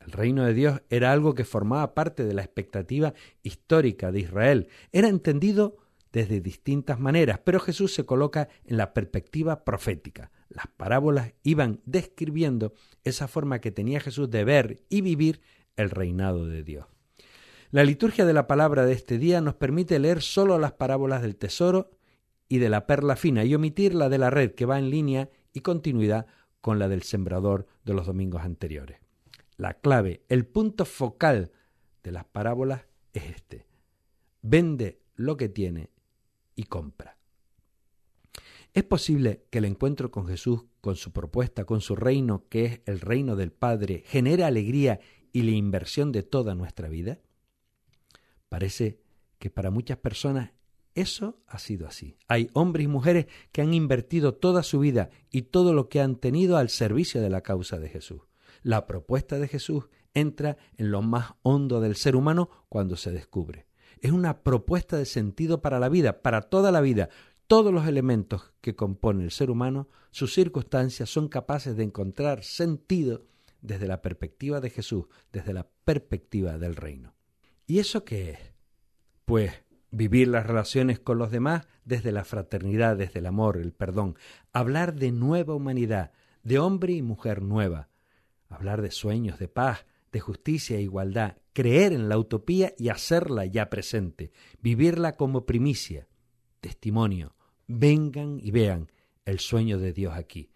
El 0.00 0.12
reino 0.12 0.44
de 0.44 0.54
Dios 0.54 0.82
era 0.88 1.12
algo 1.12 1.34
que 1.34 1.44
formaba 1.44 1.94
parte 1.94 2.24
de 2.24 2.34
la 2.34 2.42
expectativa 2.42 3.14
histórica 3.42 4.12
de 4.12 4.20
Israel. 4.20 4.68
Era 4.92 5.08
entendido 5.08 5.76
desde 6.12 6.40
distintas 6.40 6.98
maneras, 6.98 7.40
pero 7.44 7.60
Jesús 7.60 7.94
se 7.94 8.04
coloca 8.04 8.48
en 8.64 8.76
la 8.76 8.92
perspectiva 8.92 9.64
profética. 9.64 10.30
Las 10.48 10.66
parábolas 10.66 11.34
iban 11.42 11.80
describiendo 11.84 12.72
esa 13.04 13.28
forma 13.28 13.60
que 13.60 13.70
tenía 13.70 14.00
Jesús 14.00 14.30
de 14.30 14.44
ver 14.44 14.82
y 14.88 15.02
vivir 15.02 15.40
el 15.80 15.90
reinado 15.90 16.46
de 16.46 16.62
Dios. 16.62 16.86
La 17.70 17.84
liturgia 17.84 18.24
de 18.24 18.32
la 18.32 18.46
palabra 18.46 18.84
de 18.84 18.92
este 18.92 19.18
día 19.18 19.40
nos 19.40 19.54
permite 19.54 19.98
leer 19.98 20.22
solo 20.22 20.58
las 20.58 20.72
parábolas 20.72 21.22
del 21.22 21.36
tesoro 21.36 21.90
y 22.48 22.58
de 22.58 22.68
la 22.68 22.86
perla 22.86 23.14
fina 23.14 23.44
y 23.44 23.54
omitir 23.54 23.94
la 23.94 24.08
de 24.08 24.18
la 24.18 24.30
red 24.30 24.54
que 24.54 24.66
va 24.66 24.78
en 24.78 24.90
línea 24.90 25.30
y 25.52 25.60
continuidad 25.60 26.26
con 26.60 26.78
la 26.78 26.88
del 26.88 27.02
sembrador 27.02 27.66
de 27.84 27.94
los 27.94 28.06
domingos 28.06 28.42
anteriores. 28.42 28.98
La 29.56 29.74
clave, 29.74 30.24
el 30.28 30.46
punto 30.46 30.84
focal 30.84 31.52
de 32.02 32.12
las 32.12 32.24
parábolas 32.24 32.86
es 33.12 33.24
este. 33.30 33.66
Vende 34.42 35.00
lo 35.14 35.36
que 35.36 35.48
tiene 35.48 35.90
y 36.56 36.64
compra. 36.64 37.18
¿Es 38.72 38.84
posible 38.84 39.44
que 39.50 39.58
el 39.58 39.64
encuentro 39.64 40.10
con 40.10 40.26
Jesús, 40.26 40.64
con 40.80 40.96
su 40.96 41.12
propuesta, 41.12 41.64
con 41.64 41.80
su 41.80 41.96
reino, 41.96 42.46
que 42.48 42.64
es 42.64 42.80
el 42.86 43.00
reino 43.00 43.36
del 43.36 43.52
Padre, 43.52 44.02
genere 44.06 44.44
alegría 44.44 45.00
y 45.32 45.42
la 45.42 45.52
inversión 45.52 46.12
de 46.12 46.22
toda 46.22 46.54
nuestra 46.54 46.88
vida? 46.88 47.18
Parece 48.48 49.00
que 49.38 49.50
para 49.50 49.70
muchas 49.70 49.98
personas 49.98 50.50
eso 50.94 51.40
ha 51.46 51.58
sido 51.58 51.86
así. 51.86 52.16
Hay 52.28 52.50
hombres 52.52 52.84
y 52.84 52.88
mujeres 52.88 53.26
que 53.52 53.62
han 53.62 53.74
invertido 53.74 54.34
toda 54.34 54.62
su 54.62 54.80
vida 54.80 55.10
y 55.30 55.42
todo 55.42 55.72
lo 55.72 55.88
que 55.88 56.00
han 56.00 56.16
tenido 56.16 56.56
al 56.56 56.68
servicio 56.68 57.20
de 57.20 57.30
la 57.30 57.42
causa 57.42 57.78
de 57.78 57.88
Jesús. 57.88 58.22
La 58.62 58.86
propuesta 58.86 59.38
de 59.38 59.48
Jesús 59.48 59.84
entra 60.14 60.56
en 60.76 60.90
lo 60.90 61.02
más 61.02 61.34
hondo 61.42 61.80
del 61.80 61.96
ser 61.96 62.16
humano 62.16 62.50
cuando 62.68 62.96
se 62.96 63.12
descubre. 63.12 63.66
Es 64.00 64.12
una 64.12 64.42
propuesta 64.42 64.96
de 64.96 65.06
sentido 65.06 65.62
para 65.62 65.78
la 65.78 65.88
vida, 65.88 66.22
para 66.22 66.42
toda 66.42 66.72
la 66.72 66.80
vida, 66.80 67.08
todos 67.46 67.72
los 67.72 67.86
elementos 67.86 68.52
que 68.60 68.76
componen 68.76 69.24
el 69.24 69.30
ser 69.30 69.50
humano, 69.50 69.88
sus 70.10 70.34
circunstancias 70.34 71.08
son 71.10 71.28
capaces 71.28 71.76
de 71.76 71.84
encontrar 71.84 72.42
sentido 72.42 73.26
desde 73.62 73.86
la 73.86 74.02
perspectiva 74.02 74.60
de 74.60 74.70
Jesús, 74.70 75.06
desde 75.32 75.52
la 75.52 75.68
perspectiva 75.84 76.58
del 76.58 76.76
reino. 76.76 77.14
¿Y 77.66 77.78
eso 77.78 78.04
qué 78.04 78.30
es? 78.30 78.38
Pues 79.24 79.52
vivir 79.90 80.28
las 80.28 80.46
relaciones 80.46 81.00
con 81.00 81.18
los 81.18 81.30
demás 81.30 81.66
desde 81.84 82.12
la 82.12 82.24
fraternidad, 82.24 82.96
desde 82.96 83.20
el 83.20 83.26
amor, 83.26 83.56
el 83.56 83.72
perdón, 83.72 84.16
hablar 84.52 84.94
de 84.94 85.12
nueva 85.12 85.54
humanidad, 85.54 86.12
de 86.42 86.58
hombre 86.58 86.94
y 86.94 87.02
mujer 87.02 87.42
nueva, 87.42 87.88
hablar 88.48 88.82
de 88.82 88.90
sueños, 88.90 89.38
de 89.38 89.48
paz, 89.48 89.86
de 90.12 90.20
justicia 90.20 90.76
e 90.76 90.82
igualdad, 90.82 91.36
creer 91.52 91.92
en 91.92 92.08
la 92.08 92.18
utopía 92.18 92.74
y 92.78 92.88
hacerla 92.88 93.46
ya 93.46 93.70
presente, 93.70 94.32
vivirla 94.60 95.16
como 95.16 95.46
primicia, 95.46 96.08
testimonio, 96.60 97.36
vengan 97.66 98.38
y 98.40 98.50
vean 98.50 98.90
el 99.24 99.38
sueño 99.38 99.78
de 99.78 99.92
Dios 99.92 100.14
aquí. 100.14 100.50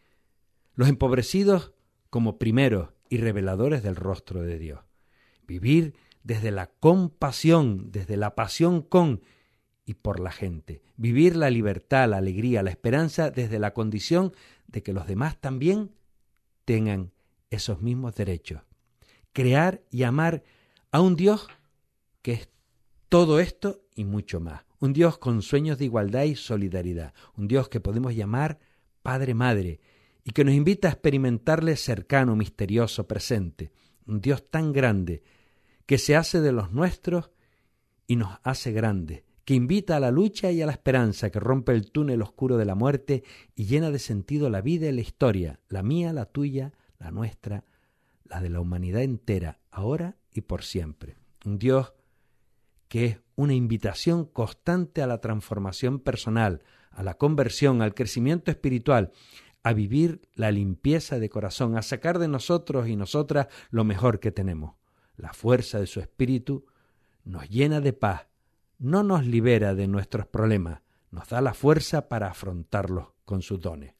Los 0.74 0.88
empobrecidos 0.88 1.72
como 2.10 2.38
primeros 2.38 2.93
y 3.08 3.18
reveladores 3.18 3.82
del 3.82 3.96
rostro 3.96 4.42
de 4.42 4.58
Dios. 4.58 4.80
Vivir 5.46 5.94
desde 6.22 6.50
la 6.50 6.66
compasión, 6.66 7.90
desde 7.92 8.16
la 8.16 8.34
pasión 8.34 8.82
con 8.82 9.22
y 9.84 9.94
por 9.94 10.20
la 10.20 10.32
gente. 10.32 10.82
Vivir 10.96 11.36
la 11.36 11.50
libertad, 11.50 12.08
la 12.08 12.16
alegría, 12.16 12.62
la 12.62 12.70
esperanza 12.70 13.30
desde 13.30 13.58
la 13.58 13.74
condición 13.74 14.32
de 14.66 14.82
que 14.82 14.92
los 14.92 15.06
demás 15.06 15.38
también 15.40 15.92
tengan 16.64 17.12
esos 17.50 17.82
mismos 17.82 18.14
derechos. 18.14 18.62
Crear 19.32 19.82
y 19.90 20.04
amar 20.04 20.42
a 20.90 21.00
un 21.00 21.16
Dios 21.16 21.48
que 22.22 22.32
es 22.32 22.48
todo 23.08 23.38
esto 23.38 23.82
y 23.94 24.04
mucho 24.04 24.40
más. 24.40 24.64
Un 24.80 24.92
Dios 24.92 25.18
con 25.18 25.42
sueños 25.42 25.78
de 25.78 25.84
igualdad 25.84 26.24
y 26.24 26.36
solidaridad. 26.36 27.14
Un 27.36 27.48
Dios 27.48 27.68
que 27.68 27.80
podemos 27.80 28.14
llamar 28.14 28.58
Padre 29.02 29.34
Madre 29.34 29.80
y 30.24 30.32
que 30.32 30.44
nos 30.44 30.54
invita 30.54 30.88
a 30.88 30.92
experimentarle 30.92 31.76
cercano, 31.76 32.34
misterioso, 32.34 33.06
presente. 33.06 33.70
Un 34.06 34.20
Dios 34.20 34.48
tan 34.50 34.72
grande 34.72 35.22
que 35.86 35.98
se 35.98 36.16
hace 36.16 36.40
de 36.40 36.52
los 36.52 36.72
nuestros 36.72 37.30
y 38.06 38.16
nos 38.16 38.38
hace 38.42 38.72
grandes, 38.72 39.22
que 39.44 39.54
invita 39.54 39.96
a 39.96 40.00
la 40.00 40.10
lucha 40.10 40.50
y 40.50 40.62
a 40.62 40.66
la 40.66 40.72
esperanza, 40.72 41.30
que 41.30 41.40
rompe 41.40 41.72
el 41.72 41.90
túnel 41.90 42.22
oscuro 42.22 42.56
de 42.56 42.64
la 42.64 42.74
muerte 42.74 43.22
y 43.54 43.66
llena 43.66 43.90
de 43.90 43.98
sentido 43.98 44.48
la 44.48 44.62
vida 44.62 44.88
y 44.88 44.92
la 44.92 45.00
historia, 45.02 45.60
la 45.68 45.82
mía, 45.82 46.12
la 46.12 46.24
tuya, 46.24 46.72
la 46.98 47.10
nuestra, 47.10 47.64
la 48.24 48.40
de 48.40 48.48
la 48.48 48.60
humanidad 48.60 49.02
entera, 49.02 49.60
ahora 49.70 50.16
y 50.32 50.40
por 50.42 50.64
siempre. 50.64 51.16
Un 51.44 51.58
Dios 51.58 51.92
que 52.88 53.06
es 53.06 53.18
una 53.36 53.54
invitación 53.54 54.24
constante 54.24 55.02
a 55.02 55.06
la 55.06 55.20
transformación 55.20 55.98
personal, 55.98 56.62
a 56.90 57.02
la 57.02 57.14
conversión, 57.14 57.82
al 57.82 57.94
crecimiento 57.94 58.50
espiritual, 58.50 59.10
a 59.64 59.72
vivir 59.72 60.20
la 60.34 60.52
limpieza 60.52 61.18
de 61.18 61.30
corazón, 61.30 61.76
a 61.76 61.82
sacar 61.82 62.18
de 62.18 62.28
nosotros 62.28 62.86
y 62.86 62.96
nosotras 62.96 63.48
lo 63.70 63.82
mejor 63.82 64.20
que 64.20 64.30
tenemos. 64.30 64.74
La 65.16 65.32
fuerza 65.32 65.80
de 65.80 65.86
su 65.86 66.00
espíritu 66.00 66.66
nos 67.24 67.48
llena 67.48 67.80
de 67.80 67.94
paz, 67.94 68.28
no 68.78 69.02
nos 69.02 69.26
libera 69.26 69.74
de 69.74 69.88
nuestros 69.88 70.26
problemas, 70.26 70.82
nos 71.10 71.28
da 71.30 71.40
la 71.40 71.54
fuerza 71.54 72.08
para 72.08 72.28
afrontarlos 72.28 73.08
con 73.24 73.40
sus 73.40 73.58
dones. 73.58 73.94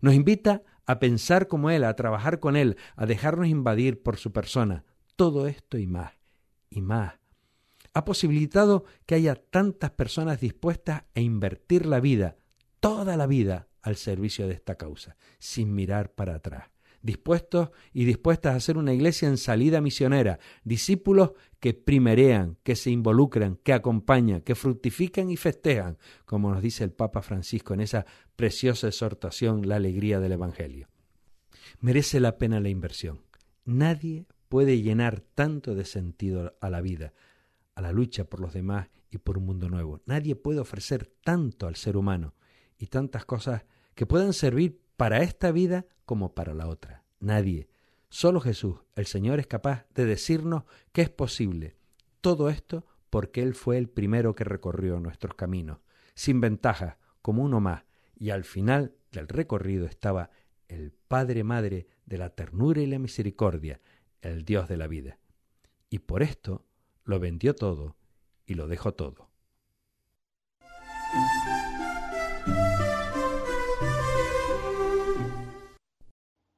Nos 0.00 0.14
invita 0.14 0.62
a 0.86 0.98
pensar 0.98 1.48
como 1.48 1.70
Él, 1.70 1.84
a 1.84 1.94
trabajar 1.96 2.40
con 2.40 2.56
Él, 2.56 2.78
a 2.96 3.04
dejarnos 3.04 3.48
invadir 3.48 4.02
por 4.02 4.16
su 4.16 4.32
persona. 4.32 4.84
Todo 5.16 5.46
esto 5.46 5.76
y 5.76 5.86
más, 5.86 6.12
y 6.70 6.80
más. 6.80 7.14
Ha 7.92 8.06
posibilitado 8.06 8.84
que 9.04 9.16
haya 9.16 9.34
tantas 9.34 9.90
personas 9.90 10.40
dispuestas 10.40 11.04
a 11.14 11.20
invertir 11.20 11.84
la 11.84 12.00
vida, 12.00 12.36
toda 12.80 13.18
la 13.18 13.26
vida, 13.26 13.68
al 13.84 13.96
servicio 13.96 14.48
de 14.48 14.54
esta 14.54 14.74
causa, 14.74 15.16
sin 15.38 15.74
mirar 15.74 16.12
para 16.12 16.34
atrás 16.34 16.74
dispuestos 17.04 17.68
y 17.92 18.06
dispuestas 18.06 18.56
a 18.56 18.60
ser 18.60 18.78
una 18.78 18.94
iglesia 18.94 19.28
en 19.28 19.36
salida 19.36 19.82
misionera, 19.82 20.40
discípulos 20.64 21.32
que 21.60 21.74
primerean, 21.74 22.56
que 22.62 22.76
se 22.76 22.90
involucran, 22.90 23.56
que 23.62 23.74
acompañan, 23.74 24.40
que 24.40 24.54
fructifican 24.54 25.30
y 25.30 25.36
festejan, 25.36 25.98
como 26.24 26.50
nos 26.50 26.62
dice 26.62 26.82
el 26.82 26.92
Papa 26.92 27.20
Francisco 27.20 27.74
en 27.74 27.82
esa 27.82 28.06
preciosa 28.36 28.88
exhortación, 28.88 29.68
la 29.68 29.76
alegría 29.76 30.18
del 30.18 30.32
Evangelio. 30.32 30.88
Merece 31.78 32.20
la 32.20 32.38
pena 32.38 32.58
la 32.58 32.70
inversión. 32.70 33.20
Nadie 33.66 34.26
puede 34.48 34.80
llenar 34.80 35.20
tanto 35.20 35.74
de 35.74 35.84
sentido 35.84 36.56
a 36.62 36.70
la 36.70 36.80
vida, 36.80 37.12
a 37.74 37.82
la 37.82 37.92
lucha 37.92 38.24
por 38.24 38.40
los 38.40 38.54
demás 38.54 38.88
y 39.10 39.18
por 39.18 39.36
un 39.36 39.44
mundo 39.44 39.68
nuevo. 39.68 40.00
Nadie 40.06 40.36
puede 40.36 40.60
ofrecer 40.60 41.12
tanto 41.22 41.66
al 41.66 41.76
ser 41.76 41.98
humano 41.98 42.34
y 42.78 42.86
tantas 42.86 43.26
cosas 43.26 43.66
que 43.94 44.06
puedan 44.06 44.32
servir 44.32 44.80
para 44.96 45.22
esta 45.22 45.52
vida 45.52 45.86
como 46.04 46.34
para 46.34 46.54
la 46.54 46.68
otra. 46.68 47.04
Nadie. 47.20 47.68
Solo 48.08 48.40
Jesús, 48.40 48.76
el 48.94 49.06
Señor, 49.06 49.40
es 49.40 49.46
capaz 49.46 49.86
de 49.94 50.04
decirnos 50.04 50.64
que 50.92 51.02
es 51.02 51.10
posible. 51.10 51.76
Todo 52.20 52.48
esto 52.48 52.86
porque 53.10 53.42
Él 53.42 53.54
fue 53.54 53.78
el 53.78 53.88
primero 53.88 54.34
que 54.34 54.44
recorrió 54.44 54.98
nuestros 55.00 55.34
caminos, 55.34 55.78
sin 56.14 56.40
ventajas, 56.40 56.96
como 57.22 57.42
uno 57.42 57.60
más, 57.60 57.84
y 58.16 58.30
al 58.30 58.44
final 58.44 58.94
del 59.12 59.28
recorrido 59.28 59.86
estaba 59.86 60.30
el 60.68 60.92
Padre 60.92 61.44
Madre 61.44 61.86
de 62.06 62.18
la 62.18 62.30
ternura 62.30 62.80
y 62.80 62.86
la 62.86 62.98
misericordia, 62.98 63.80
el 64.20 64.44
Dios 64.44 64.68
de 64.68 64.76
la 64.76 64.86
vida. 64.86 65.18
Y 65.90 66.00
por 66.00 66.22
esto 66.22 66.64
lo 67.04 67.20
vendió 67.20 67.54
todo 67.54 67.96
y 68.46 68.54
lo 68.54 68.66
dejó 68.68 68.94
todo. 68.94 69.30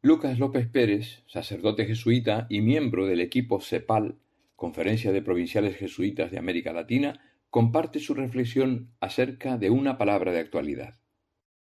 Lucas 0.07 0.39
López 0.39 0.69
Pérez, 0.69 1.25
sacerdote 1.27 1.85
jesuita 1.85 2.47
y 2.49 2.61
miembro 2.61 3.07
del 3.07 3.21
equipo 3.21 3.61
CEPAL, 3.61 4.15
Conferencia 4.55 5.11
de 5.11 5.21
Provinciales 5.21 5.77
Jesuitas 5.77 6.31
de 6.31 6.39
América 6.39 6.73
Latina, 6.73 7.19
comparte 7.51 7.99
su 7.99 8.15
reflexión 8.15 8.93
acerca 9.01 9.59
de 9.59 9.69
una 9.69 9.99
palabra 9.99 10.31
de 10.31 10.39
actualidad. 10.39 10.95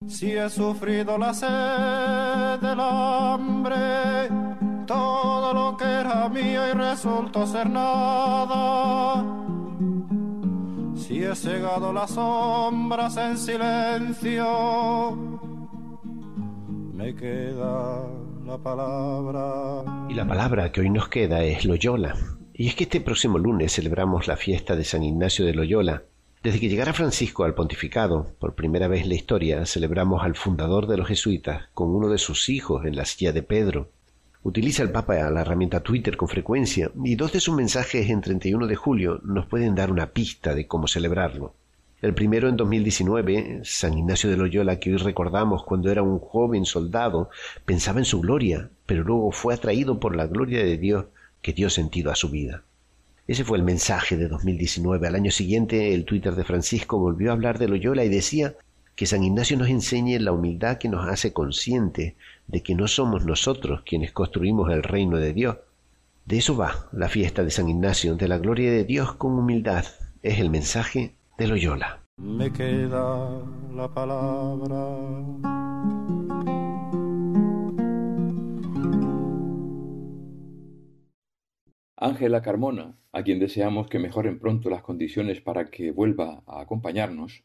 Si 0.08 0.32
he 0.32 0.50
sufrido 0.50 1.20
la 1.20 1.36
sed 1.36 2.68
del 2.68 2.80
hambre, 2.80 4.28
todo 4.88 5.54
lo 5.54 5.78
que 5.78 5.86
era 5.86 6.28
mío 6.28 6.68
y 6.68 6.72
resultó 6.72 7.46
ser 7.46 7.70
nada. 7.70 9.24
Si 10.96 11.24
he 11.24 11.36
cegado 11.36 11.94
las 11.94 12.10
sombras 12.10 13.16
en 13.18 13.38
silencio, 13.38 15.16
me 16.96 17.14
queda 17.14 18.21
Y 20.10 20.14
la 20.14 20.28
palabra 20.28 20.74
que 20.74 20.82
hoy 20.82 20.90
nos 20.90 21.08
queda 21.08 21.42
es 21.46 21.64
Loyola. 21.64 22.18
Y 22.54 22.68
es 22.68 22.76
que 22.76 22.84
este 22.84 23.00
próximo 23.00 23.38
lunes 23.38 23.72
celebramos 23.72 24.28
la 24.28 24.36
fiesta 24.36 24.76
de 24.76 24.84
San 24.84 25.04
Ignacio 25.04 25.46
de 25.46 25.54
Loyola. 25.54 26.04
Desde 26.44 26.60
que 26.60 26.68
llegara 26.68 26.92
Francisco 26.92 27.46
al 27.46 27.56
pontificado, 27.56 28.36
por 28.40 28.56
primera 28.56 28.90
vez 28.90 29.04
en 29.04 29.10
la 29.10 29.16
historia, 29.16 29.66
celebramos 29.66 30.22
al 30.22 30.36
fundador 30.36 30.88
de 30.88 30.98
los 30.98 31.08
jesuitas 31.08 31.70
con 31.74 31.96
uno 31.96 32.10
de 32.10 32.18
sus 32.18 32.50
hijos 32.50 32.86
en 32.86 32.98
la 32.98 33.06
silla 33.06 33.32
de 33.32 33.42
Pedro. 33.42 33.90
Utiliza 34.44 34.84
el 34.84 34.92
Papa 34.92 35.16
la 35.30 35.42
herramienta 35.42 35.80
Twitter 35.80 36.18
con 36.18 36.28
frecuencia 36.28 36.92
y 37.06 37.16
dos 37.16 37.32
de 37.32 37.40
sus 37.40 37.56
mensajes 37.56 38.10
en 38.10 38.20
31 38.20 38.68
de 38.68 38.76
julio 38.76 39.22
nos 39.24 39.46
pueden 39.46 39.76
dar 39.76 39.92
una 39.92 40.08
pista 40.08 40.56
de 40.56 40.68
cómo 40.68 40.88
celebrarlo. 40.88 41.54
El 42.02 42.16
primero 42.16 42.50
en 42.50 42.58
2019, 42.58 43.62
San 43.64 43.96
Ignacio 43.96 44.28
de 44.28 44.36
Loyola, 44.36 44.80
que 44.80 44.90
hoy 44.90 44.98
recordamos 44.98 45.64
cuando 45.64 45.92
era 45.92 46.02
un 46.02 46.18
joven 46.18 46.66
soldado, 46.66 47.30
pensaba 47.64 48.00
en 48.00 48.06
su 48.06 48.22
gloria, 48.22 48.72
pero 48.88 49.04
luego 49.04 49.32
fue 49.32 49.54
atraído 49.54 50.00
por 50.00 50.16
la 50.16 50.26
gloria 50.26 50.64
de 50.66 50.80
Dios 50.80 51.06
que 51.44 51.54
dio 51.54 51.70
sentido 51.70 52.10
a 52.10 52.16
su 52.16 52.30
vida. 52.30 52.64
Ese 53.28 53.44
fue 53.44 53.60
el 53.60 53.64
mensaje 53.64 54.18
de 54.18 54.28
2019. 54.28 55.08
Al 55.08 55.14
año 55.14 55.30
siguiente, 55.30 55.94
el 55.94 56.06
Twitter 56.06 56.34
de 56.34 56.44
Francisco 56.44 56.98
volvió 56.98 57.30
a 57.30 57.34
hablar 57.34 57.60
de 57.60 57.68
Loyola 57.68 58.04
y 58.04 58.10
decía 58.10 58.56
que 58.96 59.06
San 59.06 59.24
Ignacio 59.24 59.56
nos 59.56 59.70
enseñe 59.70 60.18
la 60.18 60.32
humildad 60.32 60.80
que 60.80 60.90
nos 60.90 61.08
hace 61.08 61.34
conscientes 61.34 62.16
de 62.48 62.64
que 62.64 62.74
no 62.74 62.88
somos 62.88 63.26
nosotros 63.26 63.84
quienes 63.86 64.12
construimos 64.12 64.72
el 64.72 64.82
reino 64.82 65.18
de 65.18 65.34
Dios. 65.34 65.58
De 66.26 66.40
eso 66.40 66.58
va 66.58 66.90
la 66.94 67.10
fiesta 67.10 67.44
de 67.44 67.52
San 67.52 67.70
Ignacio, 67.70 68.16
de 68.16 68.28
la 68.28 68.40
gloria 68.40 68.72
de 68.72 68.86
Dios 68.86 69.14
con 69.14 69.34
humildad. 69.34 69.86
Es 70.24 70.40
el 70.40 70.50
mensaje 70.50 71.14
de 71.42 71.48
Loyola. 71.48 72.06
Me 72.18 72.54
queda 72.54 73.44
la 73.74 73.92
palabra. 73.92 74.80
Ángela 81.96 82.44
Carmona, 82.44 83.00
a 83.12 83.24
quien 83.24 83.40
deseamos 83.40 83.88
que 83.88 83.98
mejoren 83.98 84.38
pronto 84.38 84.70
las 84.70 84.84
condiciones 84.84 85.42
para 85.42 85.72
que 85.72 85.90
vuelva 85.90 86.44
a 86.46 86.62
acompañarnos, 86.62 87.44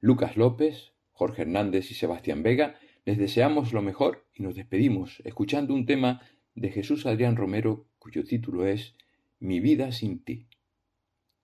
Lucas 0.00 0.38
López, 0.38 0.94
Jorge 1.12 1.42
Hernández 1.42 1.90
y 1.90 1.94
Sebastián 1.94 2.42
Vega, 2.42 2.76
les 3.04 3.18
deseamos 3.18 3.74
lo 3.74 3.82
mejor 3.82 4.24
y 4.32 4.42
nos 4.42 4.54
despedimos 4.54 5.20
escuchando 5.26 5.74
un 5.74 5.84
tema 5.84 6.22
de 6.54 6.70
Jesús 6.70 7.04
Adrián 7.04 7.36
Romero 7.36 7.84
cuyo 7.98 8.24
título 8.24 8.66
es 8.66 8.96
Mi 9.38 9.60
vida 9.60 9.92
sin 9.92 10.24
ti. 10.24 10.46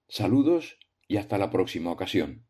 Saludos 0.08 0.78
y 1.10 1.16
hasta 1.16 1.38
la 1.38 1.50
próxima 1.50 1.90
ocasión. 1.90 2.46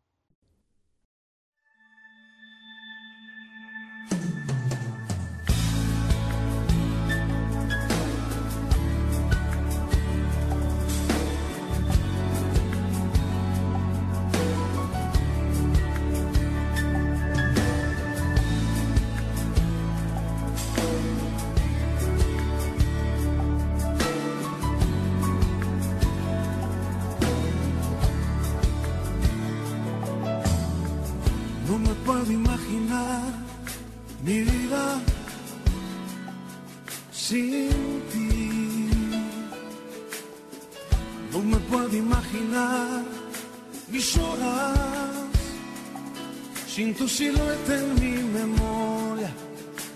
Silueta 47.11 47.75
en 47.83 47.89
mi 48.01 48.15
memoria. 48.39 49.31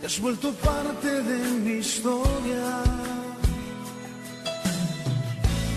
Has 0.05 0.21
vuelto 0.21 0.53
parte 0.71 1.11
de 1.31 1.39
mi 1.65 1.75
historia. 1.85 2.67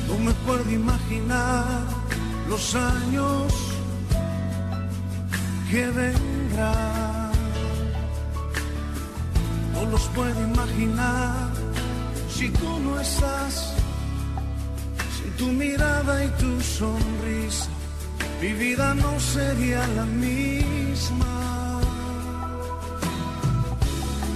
No 0.07 0.15
me 0.25 0.33
puedo 0.45 0.69
imaginar 0.69 1.65
los 2.49 2.75
años 2.75 3.53
que 5.69 5.85
vendrán. 5.87 7.31
No 9.73 9.81
los 9.91 10.03
puedo 10.15 10.39
imaginar 10.51 11.49
si 12.35 12.49
tú 12.49 12.69
no 12.85 12.99
estás. 12.99 13.73
Sin 15.15 15.31
tu 15.39 15.47
mirada 15.63 16.13
y 16.25 16.29
tu 16.41 16.51
sonrisa, 16.61 17.69
mi 18.41 18.53
vida 18.53 18.93
no 18.93 19.19
sería 19.19 19.85
la 19.87 20.05
misma. 20.05 21.81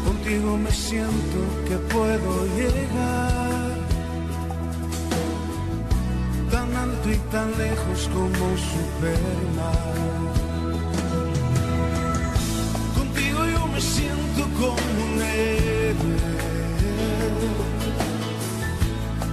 Contigo 0.05 0.57
me 0.57 0.71
siento 0.71 1.39
que 1.67 1.77
puedo 1.93 2.45
llegar 2.57 3.71
tan 6.51 6.75
alto 6.75 7.11
y 7.11 7.17
tan 7.31 7.49
lejos 7.57 8.09
como 8.13 8.45
Superman. 8.71 9.91
Contigo 12.97 13.45
yo 13.45 13.67
me 13.67 13.81
siento 13.81 14.41
como 14.59 14.97
un 15.07 15.21
héroe. 15.21 16.17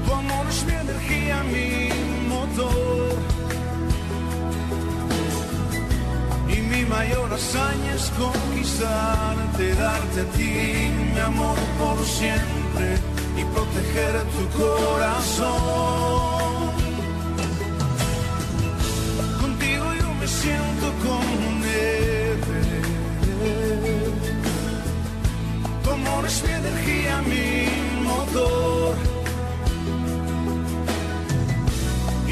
Tu 0.04 0.12
amor 0.12 0.46
es 0.48 0.64
mi 0.66 0.72
energía, 0.72 1.42
mi 1.44 1.88
motor. 2.28 3.07
Mayor 6.98 7.32
hazaña 7.32 7.92
es 7.94 8.06
conquistarte, 8.24 9.64
darte 9.84 10.20
a 10.20 10.26
ti 10.36 10.52
mi 11.14 11.20
amor 11.20 11.58
por 11.80 11.98
siempre 12.18 12.86
y 13.40 13.42
proteger 13.54 14.14
tu 14.34 14.44
corazón. 14.62 15.58
Contigo 19.42 19.86
yo 20.00 20.08
me 20.20 20.26
siento 20.40 20.86
como 21.04 21.64
héroe. 21.86 22.62
Tu 25.82 25.88
amor 25.98 26.22
es 26.30 26.36
mi 26.44 26.52
energía, 26.62 27.14
mi 27.32 27.48
motor. 28.08 28.94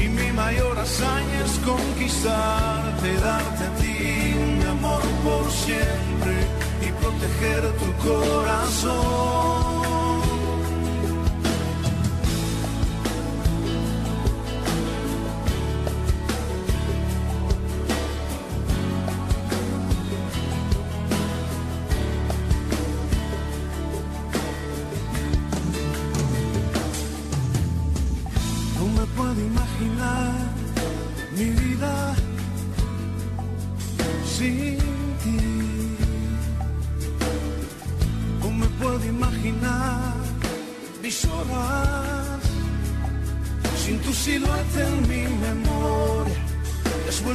Y 0.02 0.05
mi 0.18 0.29
mayor 0.42 0.76
hazaña 0.85 1.38
es 1.48 1.55
conquistarte, 1.70 3.09
darte 3.26 3.64
a 3.70 3.72
ti 3.81 3.96
proteger 7.37 7.62
tu 7.79 8.09
corazón. 8.09 9.36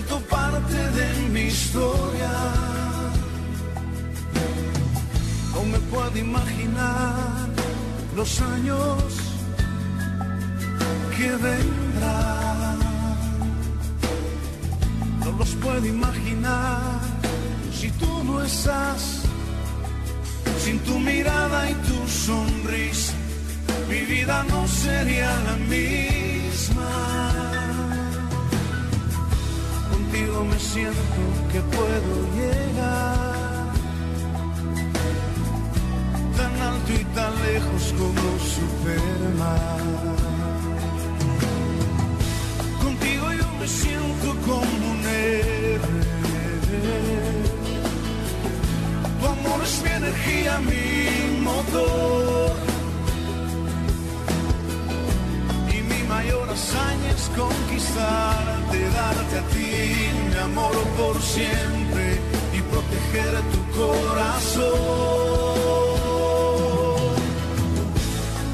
Vuelto 0.02 0.20
parte 0.28 0.74
de 0.74 1.30
mi 1.30 1.42
historia. 1.42 2.32
No 5.54 5.64
me 5.66 5.80
puedo 5.92 6.18
imaginar 6.18 7.48
los 8.16 8.42
años 8.42 9.04
que 11.18 11.30
vendrán. 11.30 12.80
No 15.20 15.32
los 15.38 15.50
puedo 15.56 15.86
imaginar 15.86 16.82
si 17.74 17.92
tú 17.92 18.24
no 18.24 18.44
estás. 18.44 19.22
Sin 20.64 20.80
tu 20.80 21.00
mirada 21.00 21.72
y 21.72 21.74
tu 21.74 22.08
sonrisa, 22.08 23.14
mi 23.90 24.02
vida 24.02 24.44
no 24.44 24.68
sería 24.68 25.32
la 25.48 25.56
misma. 25.56 27.61
Contigo 30.22 30.46
me 30.46 30.60
siento 30.60 31.02
que 31.52 31.62
puedo 31.62 32.14
llegar 32.38 33.72
tan 36.38 36.62
alto 36.62 36.92
y 36.94 37.04
tan 37.16 37.34
lejos 37.42 37.94
como 37.98 38.22
Superman. 38.56 40.06
Contigo 42.84 43.34
yo 43.34 43.48
me 43.60 43.68
siento 43.68 44.28
como 44.46 44.92
un 44.92 45.02
héroe. 45.08 46.02
Tu 49.20 49.26
amor 49.26 49.64
es 49.64 49.82
mi 49.82 49.90
energía, 49.90 50.60
mi 50.60 51.42
motor. 51.42 52.71
Hazaña 56.52 57.10
es 57.12 57.30
conquistarte, 57.38 58.80
darte 58.90 59.38
a 59.38 59.44
ti 59.54 59.72
mi 60.30 60.38
amor 60.38 60.76
por 60.98 61.22
siempre 61.22 62.20
y 62.54 62.62
proteger 62.72 63.34
tu 63.54 63.62
corazón. 63.80 64.72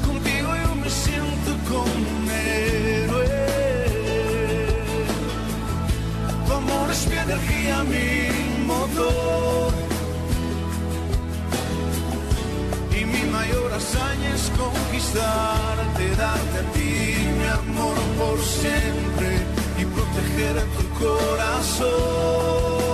Contigo 0.06 0.48
yo 0.62 0.74
me 0.76 0.90
siento 0.90 1.50
como 1.68 1.84
un 1.84 2.30
héroe. 2.30 3.28
Tu 6.46 6.52
amor 6.52 6.90
es 6.90 7.06
mi 7.08 7.16
energía, 7.16 7.84
mi 7.84 8.17
es 14.38 14.50
conquistarte, 14.50 16.04
darte 16.16 16.58
a 16.58 16.72
ti 16.72 16.92
mi 17.38 17.46
amor 17.60 17.96
por 18.18 18.38
siempre 18.40 19.30
y 19.80 19.84
proteger 19.84 20.56
tu 20.76 20.84
corazón. 21.04 22.87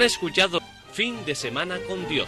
Han 0.00 0.06
escuchado 0.06 0.62
Fin 0.94 1.26
de 1.26 1.34
Semana 1.34 1.78
con 1.86 2.08
Dios 2.08 2.26